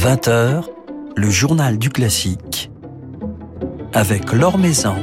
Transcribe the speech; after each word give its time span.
20h, 0.00 0.64
le 1.14 1.28
journal 1.28 1.76
du 1.76 1.90
classique 1.90 2.70
avec 3.92 4.32
Laure 4.32 4.56
Maison 4.56 4.96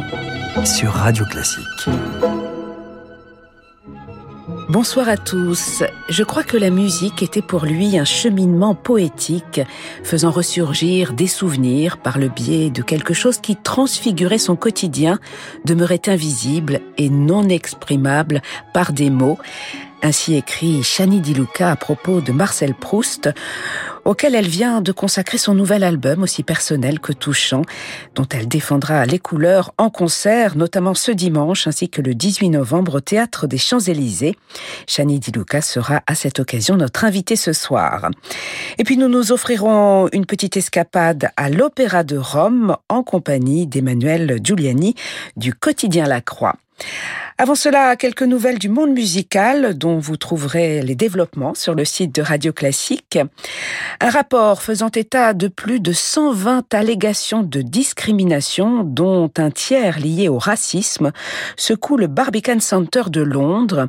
sur 0.65 0.91
Radio 0.91 1.23
Classique. 1.25 1.87
Bonsoir 4.69 5.07
à 5.07 5.15
tous. 5.15 5.83
Je 6.09 6.23
crois 6.23 6.41
que 6.41 6.57
la 6.57 6.71
musique 6.71 7.21
était 7.21 7.43
pour 7.43 7.65
lui 7.65 7.99
un 7.99 8.05
cheminement 8.05 8.73
poétique, 8.73 9.61
faisant 10.03 10.31
ressurgir 10.31 11.13
des 11.13 11.27
souvenirs 11.27 11.97
par 11.97 12.17
le 12.17 12.27
biais 12.27 12.71
de 12.71 12.81
quelque 12.81 13.13
chose 13.13 13.37
qui 13.37 13.55
transfigurait 13.55 14.39
son 14.39 14.55
quotidien, 14.55 15.19
demeurait 15.63 16.09
invisible 16.09 16.81
et 16.97 17.11
non 17.11 17.47
exprimable 17.49 18.41
par 18.73 18.93
des 18.93 19.11
mots. 19.11 19.37
Ainsi 20.03 20.35
écrit 20.35 20.83
Chani 20.83 21.21
Di 21.21 21.33
Luca 21.33 21.71
à 21.71 21.75
propos 21.75 22.21
de 22.21 22.31
Marcel 22.31 22.75
Proust, 22.75 23.29
auquel 24.05 24.35
elle 24.35 24.47
vient 24.47 24.79
de 24.79 24.91
consacrer 24.91 25.37
son 25.37 25.55
nouvel 25.55 25.83
album, 25.83 26.21
aussi 26.21 26.43
personnel 26.43 26.99
que 26.99 27.11
touchant, 27.11 27.63
dont 28.13 28.27
elle 28.31 28.47
défendra 28.47 29.05
les 29.05 29.17
couleurs 29.19 29.73
en 29.77 29.89
concert, 29.89 30.55
notamment 30.55 30.93
ce 30.93 31.11
dimanche, 31.11 31.67
ainsi 31.67 31.89
que 31.89 32.01
le 32.01 32.13
18 32.13 32.51
novembre 32.51 32.95
au 32.95 32.99
Théâtre 33.01 33.47
des 33.47 33.57
Champs-Élysées. 33.57 34.37
Chani 34.87 35.19
Di 35.19 35.31
Luca 35.31 35.61
sera 35.61 36.03
à 36.05 36.15
cette 36.15 36.39
occasion 36.39 36.77
notre 36.77 37.03
invitée 37.03 37.35
ce 37.35 37.51
soir. 37.51 38.09
Et 38.77 38.83
puis 38.83 38.97
nous 38.97 39.09
nous 39.09 39.31
offrirons 39.31 40.09
une 40.13 40.25
petite 40.25 40.57
escapade 40.57 41.31
à 41.37 41.49
l'Opéra 41.49 42.03
de 42.03 42.17
Rome 42.17 42.77
en 42.87 43.01
compagnie 43.01 43.65
d'Emmanuel 43.65 44.39
Giuliani 44.43 44.93
du 45.35 45.53
quotidien 45.53 46.05
La 46.05 46.21
Croix. 46.21 46.55
Avant 47.39 47.53
cela, 47.53 47.95
quelques 47.97 48.23
nouvelles 48.23 48.57
du 48.57 48.67
monde 48.67 48.93
musical 48.93 49.77
dont 49.77 49.99
vous 49.99 50.17
trouverez 50.17 50.81
les 50.81 50.95
développements 50.95 51.53
sur 51.53 51.75
le 51.75 51.85
site 51.85 52.15
de 52.15 52.23
Radio 52.23 52.51
Classique. 52.51 53.19
Un 54.01 54.09
rapport 54.09 54.63
faisant 54.63 54.89
état 54.89 55.35
de 55.35 55.47
plus 55.47 55.79
de 55.79 55.93
120 55.93 56.73
allégations 56.73 57.43
de 57.43 57.61
discrimination, 57.61 58.83
dont 58.83 59.29
un 59.37 59.51
tiers 59.51 59.99
lié 59.99 60.29
au 60.29 60.39
racisme, 60.39 61.11
secoue 61.57 61.97
le 61.97 62.07
Barbican 62.07 62.59
Center 62.59 63.03
de 63.05 63.21
Londres. 63.21 63.87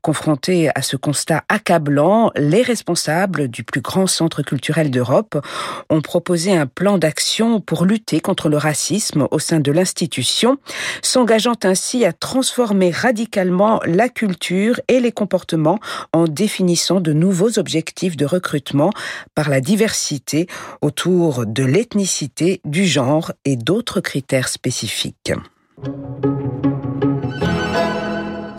Confronté 0.00 0.70
à 0.76 0.80
ce 0.80 0.96
constat 0.96 1.42
accablant, 1.48 2.30
les 2.36 2.62
responsables 2.62 3.48
du 3.48 3.64
plus 3.64 3.80
grand 3.80 4.06
centre 4.06 4.42
culturel 4.42 4.92
d'Europe 4.92 5.44
ont 5.90 6.00
proposé 6.00 6.56
un 6.56 6.66
plan 6.66 6.96
d'action 6.98 7.60
pour 7.60 7.86
lutter 7.86 8.20
contre 8.20 8.48
le 8.48 8.56
racisme 8.56 9.26
au 9.32 9.40
sein 9.40 9.58
de 9.58 9.72
l'institution, 9.72 10.58
s'engageant 11.02 11.56
ainsi 11.64 12.04
à 12.04 12.12
transformer 12.12 12.83
radicalement 12.90 13.80
la 13.86 14.08
culture 14.08 14.80
et 14.88 15.00
les 15.00 15.12
comportements 15.12 15.78
en 16.12 16.24
définissant 16.24 17.00
de 17.00 17.12
nouveaux 17.12 17.58
objectifs 17.58 18.16
de 18.16 18.26
recrutement 18.26 18.90
par 19.34 19.48
la 19.48 19.60
diversité 19.60 20.46
autour 20.80 21.46
de 21.46 21.64
l'ethnicité, 21.64 22.60
du 22.64 22.84
genre 22.86 23.32
et 23.44 23.56
d'autres 23.56 24.00
critères 24.00 24.48
spécifiques. 24.48 25.32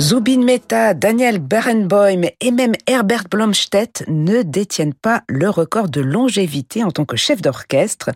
Zubin 0.05 0.43
Mehta, 0.43 0.93
Daniel 0.93 1.39
Barenboim 1.39 2.29
et 2.39 2.51
même 2.51 2.73
Herbert 2.85 3.23
Blomstedt 3.27 4.03
ne 4.07 4.43
détiennent 4.43 4.93
pas 4.93 5.23
le 5.27 5.49
record 5.49 5.89
de 5.89 5.99
longévité 5.99 6.83
en 6.83 6.91
tant 6.91 7.05
que 7.05 7.17
chef 7.17 7.41
d'orchestre. 7.41 8.11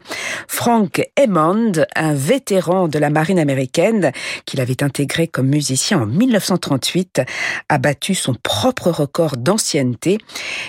Frank 0.47 1.01
Hammond, 1.17 1.71
un 1.95 2.13
vétéran 2.13 2.89
de 2.89 2.99
la 2.99 3.09
marine 3.09 3.39
américaine 3.39 4.11
qu'il 4.45 4.61
avait 4.61 4.83
intégré 4.83 5.27
comme 5.27 5.47
musicien 5.47 6.01
en 6.01 6.05
1938, 6.05 7.23
a 7.69 7.77
battu 7.79 8.13
son 8.13 8.35
propre 8.35 8.91
record 8.91 9.37
d'ancienneté. 9.37 10.19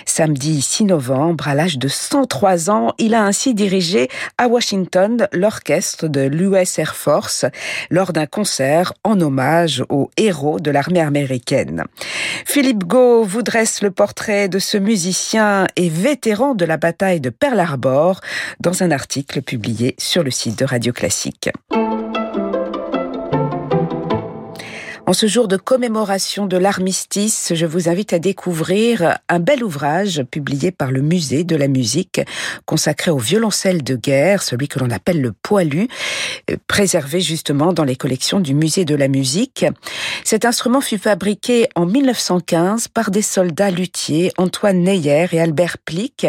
Samedi 0.07 0.59
6 0.59 0.85
novembre, 0.85 1.47
à 1.47 1.53
l'âge 1.53 1.77
de 1.77 1.87
103 1.87 2.71
ans, 2.71 2.95
il 2.97 3.13
a 3.13 3.23
ainsi 3.23 3.53
dirigé 3.53 4.07
à 4.39 4.47
Washington 4.47 5.27
l'orchestre 5.33 6.07
de 6.07 6.21
l'US 6.21 6.79
Air 6.79 6.95
Force 6.95 7.45
lors 7.91 8.11
d'un 8.11 8.25
concert 8.25 8.93
en 9.03 9.21
hommage 9.21 9.83
aux 9.89 10.09
héros 10.17 10.59
de 10.59 10.71
l'armée 10.71 10.99
américaine 10.99 11.10
Philippe 12.45 12.85
Gau 12.85 13.23
vous 13.23 13.41
dresse 13.41 13.81
le 13.81 13.91
portrait 13.91 14.49
de 14.49 14.59
ce 14.59 14.77
musicien 14.77 15.67
et 15.75 15.89
vétéran 15.89 16.55
de 16.55 16.65
la 16.65 16.77
bataille 16.77 17.21
de 17.21 17.29
Pearl 17.29 17.59
Harbor 17.59 18.21
dans 18.59 18.83
un 18.83 18.91
article 18.91 19.41
publié 19.41 19.95
sur 19.97 20.23
le 20.23 20.31
site 20.31 20.59
de 20.59 20.65
Radio 20.65 20.93
Classique. 20.93 21.49
En 25.11 25.13
ce 25.13 25.27
jour 25.27 25.49
de 25.49 25.57
commémoration 25.57 26.45
de 26.45 26.55
l'armistice, 26.55 27.51
je 27.53 27.65
vous 27.65 27.89
invite 27.89 28.13
à 28.13 28.19
découvrir 28.19 29.17
un 29.27 29.39
bel 29.39 29.61
ouvrage 29.61 30.23
publié 30.31 30.71
par 30.71 30.89
le 30.89 31.01
musée 31.01 31.43
de 31.43 31.57
la 31.57 31.67
musique 31.67 32.21
consacré 32.65 33.11
au 33.11 33.17
violoncelle 33.17 33.83
de 33.83 33.97
guerre, 33.97 34.41
celui 34.41 34.69
que 34.69 34.79
l'on 34.79 34.89
appelle 34.89 35.19
le 35.19 35.33
poilu, 35.33 35.89
euh, 36.49 36.55
préservé 36.65 37.19
justement 37.19 37.73
dans 37.73 37.83
les 37.83 37.97
collections 37.97 38.39
du 38.39 38.53
musée 38.53 38.85
de 38.85 38.95
la 38.95 39.09
musique. 39.09 39.65
Cet 40.23 40.45
instrument 40.45 40.79
fut 40.79 40.97
fabriqué 40.97 41.67
en 41.75 41.85
1915 41.85 42.87
par 42.87 43.11
des 43.11 43.21
soldats 43.21 43.69
luthiers 43.69 44.31
Antoine 44.37 44.81
Neyer 44.81 45.27
et 45.33 45.41
Albert 45.41 45.77
Plick 45.79 46.25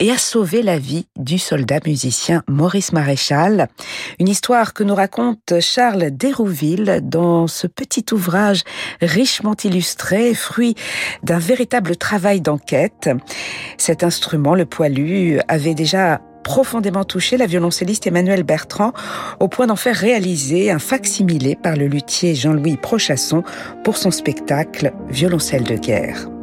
et 0.00 0.10
a 0.10 0.18
sauvé 0.18 0.60
la 0.60 0.78
vie 0.78 1.06
du 1.16 1.38
soldat 1.38 1.80
musicien 1.86 2.42
Maurice 2.46 2.92
Maréchal. 2.92 3.68
Une 4.18 4.28
histoire 4.28 4.74
que 4.74 4.84
nous 4.84 4.94
raconte 4.94 5.60
Charles 5.60 6.10
Dérouville 6.10 7.00
dans 7.02 7.46
ce 7.46 7.66
petit 7.66 8.04
ouvrage 8.12 8.17
ouvrage 8.18 8.64
richement 9.00 9.56
illustré, 9.64 10.34
fruit 10.34 10.74
d'un 11.22 11.38
véritable 11.38 11.96
travail 11.96 12.40
d'enquête. 12.40 13.08
Cet 13.78 14.02
instrument, 14.04 14.54
le 14.54 14.66
poilu, 14.66 15.40
avait 15.48 15.74
déjà 15.74 16.20
profondément 16.44 17.04
touché 17.04 17.36
la 17.36 17.46
violoncelliste 17.46 18.06
Emmanuel 18.06 18.42
Bertrand 18.42 18.92
au 19.38 19.48
point 19.48 19.66
d'en 19.66 19.76
faire 19.76 19.96
réaliser 19.96 20.70
un 20.70 20.78
facsimilé 20.78 21.56
par 21.56 21.76
le 21.76 21.86
luthier 21.86 22.34
Jean-Louis 22.34 22.76
Prochasson 22.76 23.42
pour 23.84 23.96
son 23.96 24.10
spectacle 24.10 24.92
Violoncelle 25.10 25.64
de 25.64 25.76
guerre. 25.76 26.37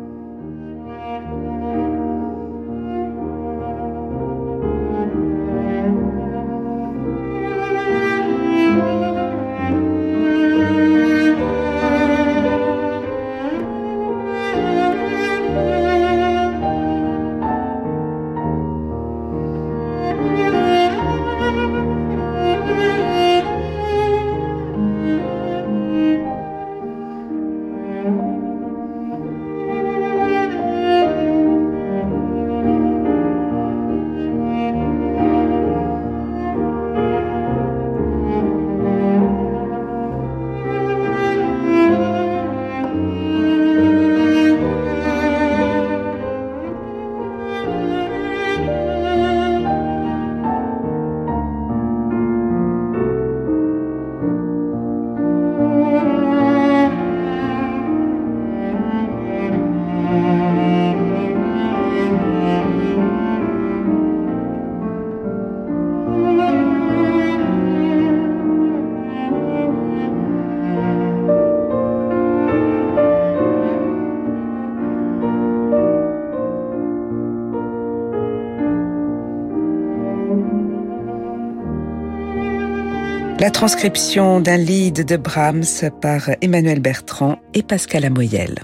Transcription 83.56 84.42
d'un 84.42 84.58
lead 84.58 85.06
de 85.06 85.16
Brahms 85.16 85.90
par 86.02 86.30
Emmanuel 86.42 86.82
Bertrand 86.82 87.40
et 87.54 87.64
Pascal 87.64 88.04
Amoyel. 88.04 88.60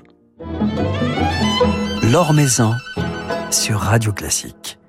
L'Or 2.12 2.34
Maison 2.34 2.74
sur 3.52 3.80
Radio 3.80 4.12
Classique. 4.12 4.81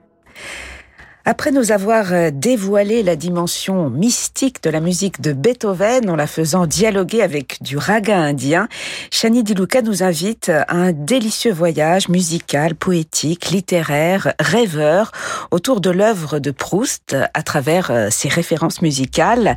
Après 1.24 1.52
nous 1.52 1.70
avoir 1.70 2.12
euh, 2.12 2.30
dévoilé 2.32 3.04
la 3.04 3.14
dimension 3.14 3.90
mystique 3.90 4.60
de 4.64 4.70
la 4.70 4.80
musique 4.80 5.20
de 5.20 5.32
Beethoven 5.32 6.10
en 6.10 6.16
la 6.16 6.26
faisant 6.26 6.66
dialoguer 6.66 7.22
avec 7.22 7.62
du 7.62 7.76
raga 7.76 8.18
indien, 8.18 8.66
Shani 9.12 9.44
Diluca 9.44 9.82
nous 9.82 10.02
invite 10.02 10.48
à 10.48 10.66
un 10.74 10.90
délicieux 10.90 11.52
voyage 11.52 12.08
musical, 12.08 12.74
poétique, 12.74 13.50
littéraire, 13.50 14.34
rêveur 14.40 15.12
autour 15.52 15.80
de 15.80 15.90
l'œuvre 15.90 16.40
de 16.40 16.50
Proust 16.50 17.14
à 17.34 17.42
travers 17.44 17.92
euh, 17.92 18.08
ses 18.10 18.28
références 18.28 18.82
musicales. 18.82 19.56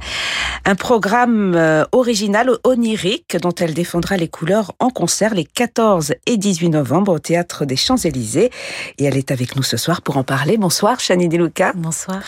Un 0.65 0.75
programme 0.75 1.55
euh, 1.55 1.83
original, 1.93 2.51
onirique, 2.63 3.37
dont 3.37 3.55
elle 3.55 3.73
défendra 3.73 4.17
les 4.17 4.27
couleurs 4.27 4.73
en 4.77 4.91
concert 4.91 5.33
les 5.33 5.45
14 5.45 6.13
et 6.27 6.37
18 6.37 6.69
novembre 6.69 7.11
au 7.13 7.19
Théâtre 7.19 7.65
des 7.65 7.75
Champs-Élysées. 7.75 8.51
Et 8.99 9.05
elle 9.05 9.17
est 9.17 9.31
avec 9.31 9.55
nous 9.55 9.63
ce 9.63 9.77
soir 9.77 10.03
pour 10.03 10.17
en 10.17 10.23
parler. 10.23 10.57
Bonsoir 10.57 10.99
Shani 10.99 11.27
Diluca. 11.27 11.54
Bonsoir. 11.75 12.21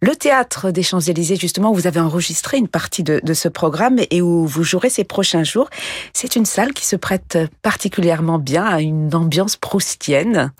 Le 0.00 0.16
théâtre 0.16 0.70
des 0.70 0.82
Champs-Élysées, 0.82 1.36
justement, 1.36 1.72
vous 1.72 1.86
avez 1.86 2.00
enregistré 2.00 2.56
une 2.56 2.68
partie 2.68 3.02
de, 3.02 3.20
ce 3.34 3.48
programme 3.48 3.98
et 4.10 4.22
où 4.22 4.46
vous 4.46 4.64
jouerez 4.64 4.88
ces 4.88 5.04
prochains 5.04 5.44
jours. 5.44 5.68
C'est 6.12 6.36
une 6.36 6.46
salle 6.46 6.72
qui 6.72 6.86
se 6.86 6.96
prête 6.96 7.38
particulièrement 7.60 8.38
bien 8.38 8.64
à 8.64 8.80
une 8.80 9.14
ambiance 9.14 9.56
proustienne. 9.56 10.52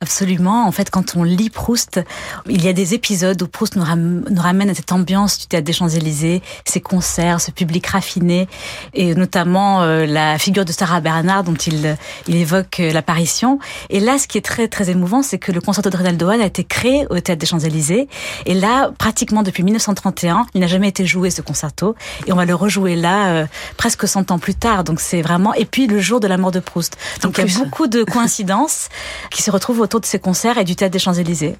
Absolument. 0.00 0.66
En 0.66 0.72
fait, 0.72 0.90
quand 0.90 1.16
on 1.16 1.22
lit 1.22 1.48
Proust, 1.48 2.00
il 2.48 2.64
y 2.64 2.68
a 2.68 2.72
des 2.72 2.92
épisodes 2.94 3.40
où 3.40 3.46
Proust 3.46 3.76
nous, 3.76 3.84
ramène 3.84 4.70
à 4.70 4.74
cette 4.74 4.92
ambiance 4.92 5.38
du 5.38 5.46
théâtre 5.46 5.64
des 5.64 5.72
Champs-Élysées, 5.72 6.42
ses 6.64 6.80
concerts, 6.80 7.40
ce 7.40 7.52
public 7.52 7.86
raffiné, 7.86 8.48
et 8.94 9.14
notamment 9.14 9.82
euh, 9.82 10.06
la 10.06 10.38
figure 10.38 10.64
de 10.64 10.72
Sarah 10.72 11.00
Bernard 11.00 11.44
dont 11.44 11.54
il, 11.54 11.96
il 12.26 12.36
évoque 12.36 12.80
euh, 12.80 12.92
l'apparition. 12.92 13.60
Et 13.90 14.00
là, 14.00 14.18
ce 14.18 14.26
qui 14.26 14.38
est 14.38 14.44
très 14.44 14.66
très 14.66 14.90
émouvant, 14.90 15.22
c'est 15.22 15.38
que 15.38 15.52
le 15.52 15.60
concerto 15.60 15.88
de 15.88 15.96
Renaldo 15.96 16.28
a 16.28 16.36
été 16.44 16.64
créé 16.64 17.06
au 17.10 17.18
théâtre 17.20 17.38
des 17.38 17.46
Champs 17.46 17.59
élysées 17.60 18.08
Et 18.46 18.54
là, 18.54 18.90
pratiquement 18.98 19.42
depuis 19.42 19.62
1931, 19.62 20.46
il 20.54 20.60
n'a 20.60 20.66
jamais 20.66 20.88
été 20.88 21.06
joué 21.06 21.30
ce 21.30 21.42
concerto. 21.42 21.94
Et 22.26 22.32
on 22.32 22.36
va 22.36 22.44
le 22.44 22.54
rejouer 22.54 22.96
là, 22.96 23.28
euh, 23.28 23.46
presque 23.76 24.06
100 24.06 24.30
ans 24.30 24.38
plus 24.38 24.54
tard. 24.54 24.84
Donc 24.84 25.00
c'est 25.00 25.22
vraiment... 25.22 25.54
Et 25.54 25.64
puis 25.64 25.86
le 25.86 26.00
jour 26.00 26.20
de 26.20 26.26
la 26.26 26.36
mort 26.36 26.50
de 26.50 26.60
Proust. 26.60 26.96
Donc 27.22 27.38
il 27.38 27.46
y 27.46 27.54
a 27.54 27.58
beaucoup 27.58 27.86
de 27.86 28.04
coïncidences 28.04 28.88
qui 29.30 29.42
se 29.42 29.50
retrouvent 29.50 29.80
autour 29.80 30.00
de 30.00 30.06
ces 30.06 30.18
concerts 30.18 30.58
et 30.58 30.64
du 30.64 30.76
théâtre 30.76 30.92
des 30.92 30.98
Champs-Élysées. 30.98 31.56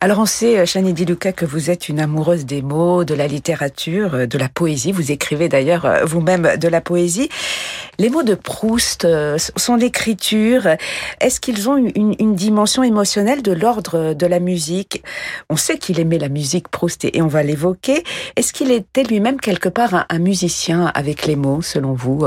Alors 0.00 0.18
on 0.18 0.26
sait, 0.26 0.66
Chani 0.66 0.92
Di 0.92 1.04
Luca, 1.04 1.32
que 1.32 1.44
vous 1.44 1.70
êtes 1.70 1.88
une 1.88 2.00
amoureuse 2.00 2.44
des 2.44 2.62
mots, 2.62 3.04
de 3.04 3.14
la 3.14 3.26
littérature, 3.26 4.14
euh, 4.14 4.26
de 4.26 4.38
la 4.38 4.48
poésie. 4.48 4.92
Vous 4.92 5.12
écrivez 5.12 5.48
d'ailleurs 5.48 5.84
euh, 5.84 6.04
vous-même 6.04 6.56
de 6.58 6.68
la 6.68 6.80
poésie. 6.80 7.28
Les 7.98 8.10
mots 8.10 8.22
de 8.22 8.34
Proust, 8.34 9.06
sont 9.56 9.76
l'écriture. 9.76 10.66
Est-ce 11.20 11.40
qu'ils 11.40 11.68
ont 11.68 11.76
une, 11.76 12.14
une 12.18 12.34
dimension 12.34 12.82
émotionnelle 12.82 13.42
de 13.42 13.52
l'ordre 13.52 14.14
de 14.14 14.26
la 14.26 14.40
musique? 14.40 15.02
On 15.50 15.56
sait 15.56 15.78
qu'il 15.78 16.00
aimait 16.00 16.18
la 16.18 16.28
musique 16.28 16.68
Proust 16.68 17.04
et 17.04 17.22
on 17.22 17.26
va 17.26 17.42
l'évoquer. 17.42 18.04
Est-ce 18.36 18.52
qu'il 18.52 18.70
était 18.70 19.02
lui-même 19.02 19.40
quelque 19.40 19.68
part 19.68 20.06
un, 20.08 20.18
musicien 20.18 20.90
avec 20.94 21.26
les 21.26 21.36
mots, 21.36 21.62
selon 21.62 21.92
vous? 21.92 22.24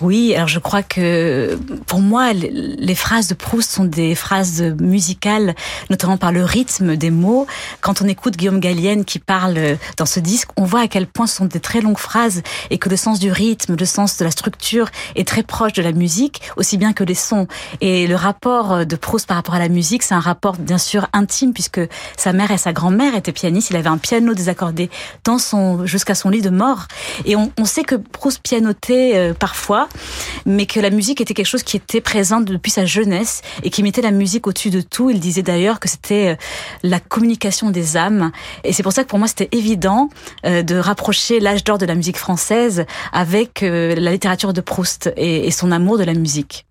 Oui, 0.00 0.34
alors 0.34 0.48
je 0.48 0.58
crois 0.58 0.82
que 0.82 1.58
pour 1.86 2.00
moi, 2.00 2.32
les 2.32 2.94
phrases 2.94 3.28
de 3.28 3.34
Proust 3.34 3.70
sont 3.70 3.84
des 3.84 4.14
phrases 4.14 4.62
musicales, 4.80 5.54
notamment 5.88 6.16
par 6.16 6.32
le 6.32 6.44
rythme 6.44 6.96
des 6.96 7.10
mots. 7.10 7.46
Quand 7.80 8.02
on 8.02 8.08
écoute 8.08 8.36
Guillaume 8.36 8.60
Gallienne 8.60 9.04
qui 9.04 9.18
parle 9.18 9.78
dans 9.96 10.06
ce 10.06 10.20
disque, 10.20 10.50
on 10.56 10.64
voit 10.64 10.80
à 10.80 10.88
quel 10.88 11.06
point 11.06 11.26
ce 11.26 11.36
sont 11.36 11.46
des 11.46 11.60
très 11.60 11.80
longues 11.80 11.98
phrases 11.98 12.42
et 12.70 12.78
que 12.78 12.88
le 12.88 12.96
sens 12.96 13.18
du 13.18 13.32
rythme, 13.32 13.76
le 13.76 13.84
sens 13.84 14.16
de 14.18 14.24
la 14.24 14.30
structure 14.30 14.88
est 15.16 15.26
très 15.26 15.42
proche 15.42 15.72
de 15.72 15.82
la 15.82 15.92
musique, 15.92 16.42
aussi 16.56 16.76
bien 16.76 16.92
que 16.92 17.04
les 17.04 17.14
sons. 17.14 17.46
Et 17.80 18.06
le 18.06 18.16
rapport 18.16 18.86
de 18.86 18.96
Proust 18.96 19.26
par 19.26 19.36
rapport 19.36 19.54
à 19.54 19.58
la 19.58 19.68
musique, 19.68 20.02
c'est 20.02 20.14
un 20.14 20.20
rapport 20.20 20.56
bien 20.56 20.78
sûr 20.78 21.08
intime 21.12 21.52
puisque 21.52 21.80
sa 22.16 22.32
mère 22.32 22.49
et 22.52 22.58
sa 22.58 22.72
grand-mère 22.72 23.14
étaient 23.14 23.32
pianistes. 23.32 23.70
Il 23.70 23.76
avait 23.76 23.88
un 23.88 23.98
piano 23.98 24.34
désaccordé 24.34 24.90
dans 25.24 25.38
son 25.38 25.86
jusqu'à 25.86 26.14
son 26.14 26.30
lit 26.30 26.42
de 26.42 26.50
mort. 26.50 26.86
Et 27.24 27.36
on, 27.36 27.50
sait 27.64 27.82
que 27.82 27.94
Proust 27.94 28.40
pianotait 28.42 29.12
euh, 29.14 29.34
parfois, 29.34 29.88
mais 30.46 30.66
que 30.66 30.80
la 30.80 30.90
musique 30.90 31.20
était 31.20 31.34
quelque 31.34 31.46
chose 31.46 31.62
qui 31.62 31.76
était 31.76 32.00
présent 32.00 32.40
depuis 32.40 32.70
sa 32.70 32.84
jeunesse 32.84 33.42
et 33.62 33.70
qui 33.70 33.82
mettait 33.82 34.02
la 34.02 34.10
musique 34.10 34.46
au-dessus 34.46 34.70
de 34.70 34.80
tout. 34.80 35.10
Il 35.10 35.20
disait 35.20 35.42
d'ailleurs 35.42 35.80
que 35.80 35.88
c'était 35.88 36.30
euh, 36.30 36.36
la 36.82 37.00
communication 37.00 37.70
des 37.70 37.96
âmes. 37.96 38.32
Et 38.64 38.72
c'est 38.72 38.82
pour 38.82 38.92
ça 38.92 39.04
que 39.04 39.08
pour 39.08 39.18
moi 39.18 39.28
c'était 39.28 39.48
évident 39.52 40.08
euh, 40.44 40.62
de 40.62 40.76
rapprocher 40.76 41.40
l'âge 41.40 41.64
d'or 41.64 41.78
de 41.78 41.86
la 41.86 41.94
musique 41.94 42.16
française 42.16 42.84
avec 43.12 43.60
la 43.60 44.10
littérature 44.10 44.52
de 44.52 44.60
Proust 44.60 45.12
et 45.16 45.50
son 45.50 45.72
amour 45.72 45.98
de 45.98 46.04
la 46.04 46.14
musique. 46.14 46.66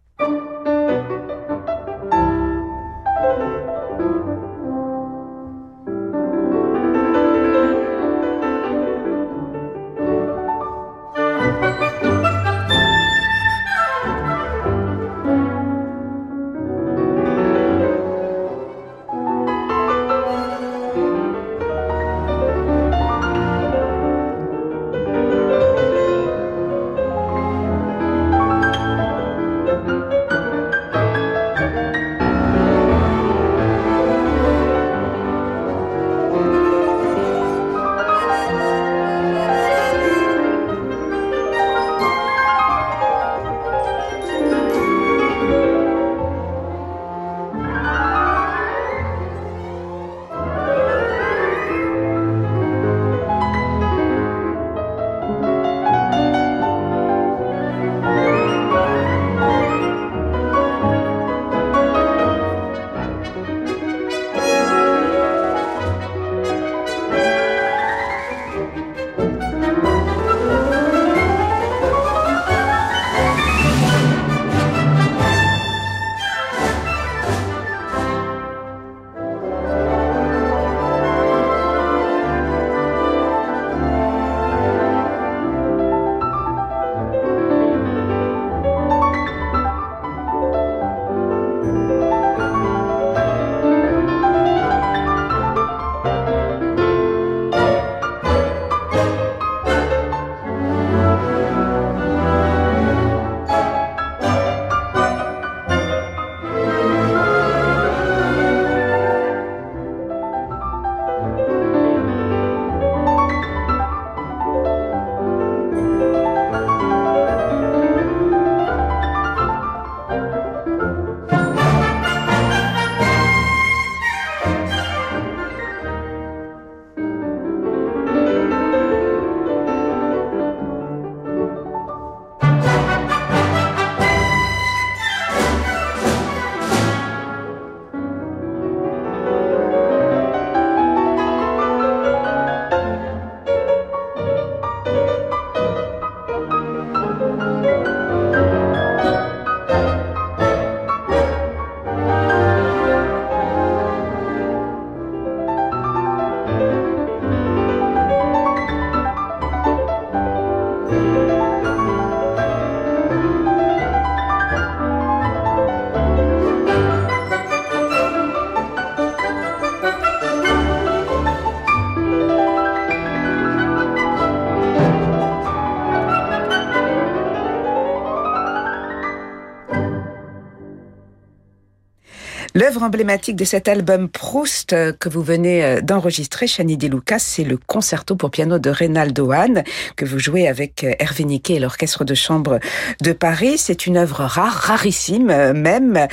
L'œuvre 182.69 182.83
emblématique 182.83 183.35
de 183.35 183.45
cet 183.45 183.67
album 183.67 184.07
Proust 184.07 184.73
euh, 184.73 184.93
que 184.93 185.09
vous 185.09 185.23
venez 185.23 185.65
euh, 185.65 185.81
d'enregistrer, 185.81 186.45
Chani 186.45 186.77
Di 186.77 186.87
Lucas, 186.87 187.17
c'est 187.17 187.43
le 187.43 187.57
concerto 187.57 188.15
pour 188.15 188.29
piano 188.29 188.59
de 188.59 188.69
Reynaldo 188.69 189.31
Hahn 189.31 189.63
que 189.95 190.05
vous 190.05 190.19
jouez 190.19 190.47
avec 190.47 190.83
euh, 190.83 190.93
Hervé 190.99 191.23
Niquet 191.23 191.55
et 191.55 191.59
l'Orchestre 191.59 192.03
de 192.03 192.13
Chambre 192.13 192.59
de 193.01 193.11
Paris. 193.11 193.57
C'est 193.57 193.87
une 193.87 193.97
œuvre 193.97 194.23
rare, 194.23 194.53
rarissime 194.53 195.53
même, 195.53 196.07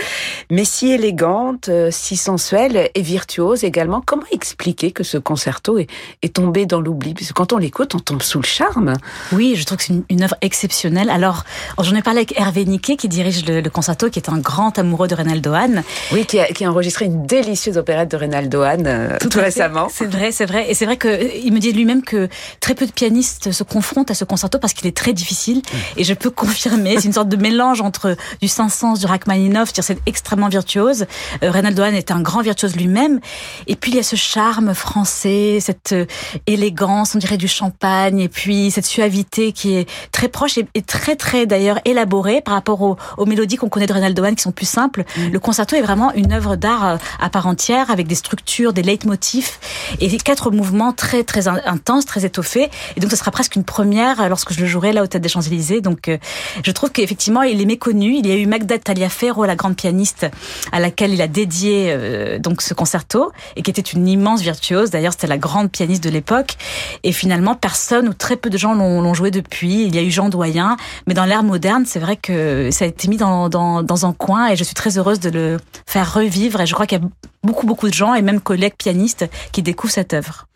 mais 0.51 0.65
si 0.65 0.93
élégante, 0.93 1.69
si 1.91 2.17
sensuelle 2.17 2.89
et 2.95 3.03
virtuose 3.03 3.63
également. 3.63 4.01
Comment 4.01 4.25
expliquer 4.31 4.93
que 4.93 5.05
ce 5.05 5.19
concerto 5.19 5.77
est, 5.77 5.91
est 6.23 6.37
tombé 6.37 6.65
dans 6.65 6.81
l'oubli? 6.81 7.13
Parce 7.13 7.29
que 7.29 7.33
quand 7.35 7.53
on 7.53 7.59
l'écoute, 7.59 7.95
on 7.95 7.99
tombe 7.99 8.23
sous 8.23 8.41
le 8.41 8.47
charme. 8.47 8.95
Oui, 9.33 9.57
je 9.57 9.67
trouve 9.67 9.77
que 9.77 9.85
c'est 9.85 10.01
une, 10.09 10.23
œuvre 10.23 10.37
exceptionnelle. 10.41 11.11
Alors, 11.11 11.45
j'en 11.79 11.95
ai 11.95 12.03
parlé 12.03 12.21
avec 12.21 12.41
Hervé 12.41 12.65
Niquet 12.65 12.97
qui 12.97 13.09
dirige 13.09 13.45
le, 13.45 13.61
le 13.61 13.69
concerto, 13.71 14.09
qui 14.09 14.19
est 14.19 14.31
un 14.31 14.39
grand 14.39 14.79
amoureux 14.79 15.07
de 15.07 15.15
Reynaldo 15.15 15.53
Hahn. 15.53 15.83
Oui, 16.13 16.25
qui 16.25 16.41
a, 16.41 16.46
qui 16.55 16.65
a, 16.65 16.71
enregistré 16.71 17.07
une 17.07 17.27
délicieuse 17.27 17.79
opérette 17.79 18.11
de 18.11 18.17
Reynaldo 18.17 18.63
Hahn 18.63 18.87
euh, 18.87 19.17
tout, 19.19 19.39
récemment. 19.39 19.89
C'est 19.93 20.07
vrai, 20.07 20.33
c'est 20.33 20.47
vrai. 20.47 20.71
Et 20.71 20.75
c'est 20.75 20.85
vrai 20.85 20.97
qu'il 20.97 21.53
me 21.53 21.59
dit 21.59 21.73
lui-même 21.73 22.03
que 22.03 22.29
très 22.61 22.75
peu 22.75 22.87
de 22.87 22.93
pianistes 22.93 23.53
se 23.53 23.63
confrontent 23.63 24.11
à 24.11 24.15
ce 24.15 24.25
concerto 24.25 24.59
parce 24.59 24.73
qu'il 24.73 24.87
est 24.87 24.97
très 24.97 25.13
difficile. 25.13 25.63
Et 25.97 26.05
je 26.05 26.15
peux 26.15 26.31
confirmer, 26.47 26.97
c'est 26.99 27.07
une 27.07 27.13
sorte 27.13 27.29
de 27.29 27.37
mélange 27.37 27.81
entre 27.81 28.17
du 28.41 28.49
Saint-Saëns, 28.49 28.99
du 28.99 29.07
Rachmaninoff, 29.07 29.71
c'est 29.75 29.99
extrêmement 30.07 30.49
virtuose. 30.49 31.07
Euh, 31.43 31.51
Reynaldo 31.51 31.83
Hahn 31.83 31.95
est 31.95 32.11
un 32.11 32.21
grand 32.21 32.43
virtuose 32.43 32.77
lui-même. 32.77 33.21
Et 33.67 33.77
puis 33.77 33.93
il 33.93 33.97
y 33.97 34.01
a 34.01 34.03
ce 34.03 34.17
charme 34.17 34.75
français, 34.75 35.59
cette 35.61 35.93
euh, 35.93 36.07
élégance, 36.47 37.15
on 37.15 37.19
dirait 37.19 37.37
du 37.37 37.49
champagne, 37.49 38.21
et 38.21 38.29
puis 38.29 38.71
cette 38.71 38.87
suavité 38.87 39.53
qui 39.53 39.75
est 39.75 39.89
très 40.13 40.29
proche 40.29 40.59
et, 40.59 40.83
très 40.83 41.17
très 41.17 41.47
d'ailleurs 41.47 41.81
élaborée 41.85 42.41
par 42.41 42.55
rapport 42.55 42.83
aux, 42.83 42.97
aux 43.17 43.27
mélodies 43.27 43.57
qu'on 43.57 43.69
connaît 43.69 43.87
de 43.87 43.93
Reynaldo 43.93 44.25
Hahn 44.25 44.35
qui 44.35 44.43
sont 44.43 44.53
plus 44.53 44.69
simples. 44.69 45.05
Mm. 45.17 45.29
Le 45.33 45.39
concerto 45.39 45.77
est 45.77 45.83
vraiment 45.83 46.13
une 46.13 46.36
œuvre 46.37 46.57
d'art 46.57 46.85
euh, 46.85 46.97
à 47.19 47.31
part 47.31 47.47
entière 47.47 47.91
avec 47.91 48.07
des 48.07 48.15
structures, 48.15 48.73
des 48.73 48.83
leitmotifs 48.83 49.59
et 50.01 50.17
quatre 50.19 50.51
mouvements 50.51 50.93
très 50.93 51.25
très 51.25 51.49
intenses, 51.49 52.07
très 52.07 52.25
étoffés. 52.25 52.71
Et 52.97 53.01
donc 53.01 53.11
ce 53.11 53.17
sera 53.17 53.31
presque 53.31 53.57
une 53.57 53.65
première 53.65 54.21
euh, 54.21 54.29
lorsque 54.29 54.53
je 54.53 54.61
le 54.61 54.67
jouerai 54.67 54.93
là 54.93 55.03
au 55.03 55.07
Théâtre 55.07 55.23
des 55.23 55.29
Champs-Élysées. 55.29 55.81
Donc 55.81 56.09
euh, 56.09 56.19
je 56.63 56.71
trouve 56.71 56.91
qu'effectivement 56.91 57.43
il 57.43 57.61
est 57.61 57.65
méconnu. 57.67 58.15
Il 58.17 58.27
y 58.27 58.31
a 58.31 58.37
eu 58.37 58.47
Magda 58.47 58.79
Taliaferro, 58.79 59.45
la 59.45 59.57
grande 59.57 59.77
pianiste 59.77 60.27
à 60.73 60.81
laquelle 60.81 61.13
il 61.13 61.23
a 61.23 61.29
dédié 61.29 61.97
donc 62.39 62.63
ce 62.63 62.75
concerto 62.75 63.33
et 63.57 63.63
qui 63.63 63.71
était 63.71 63.81
une 63.81 64.07
immense 64.07 64.43
virtuose. 64.43 64.91
D'ailleurs 64.91 65.13
c'était 65.13 65.27
la 65.27 65.39
grande 65.39 65.71
pianiste 65.71 66.05
de 66.05 66.11
l'époque. 66.11 66.57
Et 67.03 67.13
finalement 67.13 67.55
personne 67.55 68.09
ou 68.09 68.15
très 68.15 68.37
peu 68.37 68.51
de 68.51 68.59
gens 68.59 68.75
l'ont 68.75 69.15
joué 69.15 69.31
depuis. 69.31 69.85
Il 69.85 69.95
y 69.95 69.99
a 69.99 70.03
eu 70.03 70.11
Jean 70.11 70.29
Doyen, 70.29 70.77
mais 71.07 71.15
dans 71.15 71.25
l'ère 71.25 71.43
moderne 71.43 71.85
c'est 71.87 71.99
vrai 71.99 72.17
que 72.17 72.71
ça 72.71 72.85
a 72.85 72.89
été 72.89 73.09
mis 73.09 73.17
dans, 73.17 73.49
dans, 73.49 73.83
dans 73.83 74.07
un 74.07 74.13
coin 74.13 74.49
et 74.49 74.57
je 74.57 74.65
suis 74.65 74.75
très 74.75 74.99
heureuse 74.99 75.21
de 75.21 75.31
le 75.31 75.59
faire 75.87 76.13
revivre. 76.27 76.61
Et 76.61 76.67
je 76.67 76.75
crois 76.75 76.87
qu'il 76.87 77.01
y 77.01 77.05
a 77.05 77.09
beaucoup, 77.43 77.67
beaucoup 77.67 77.89
de 77.89 77.95
gens, 77.95 78.15
et 78.15 78.23
même 78.23 78.41
collègues 78.41 78.77
pianistes, 78.77 79.27
qui 79.53 79.63
découvrent 79.63 79.93
cette 79.93 80.15
œuvre. 80.15 80.47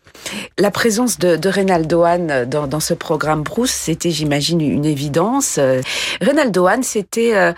La 0.57 0.71
présence 0.71 1.19
de, 1.19 1.35
de 1.35 1.49
Reynaldo 1.49 2.03
Hahn 2.03 2.45
dans, 2.45 2.67
dans 2.67 2.79
ce 2.79 2.93
programme 2.93 3.43
Bruce, 3.43 3.71
c'était, 3.71 4.11
j'imagine, 4.11 4.61
une 4.61 4.85
évidence. 4.85 5.57
Euh, 5.57 5.81
Reynaldo 6.21 6.67
Hahn, 6.67 6.83
c'était 6.83 7.35
euh, 7.35 7.53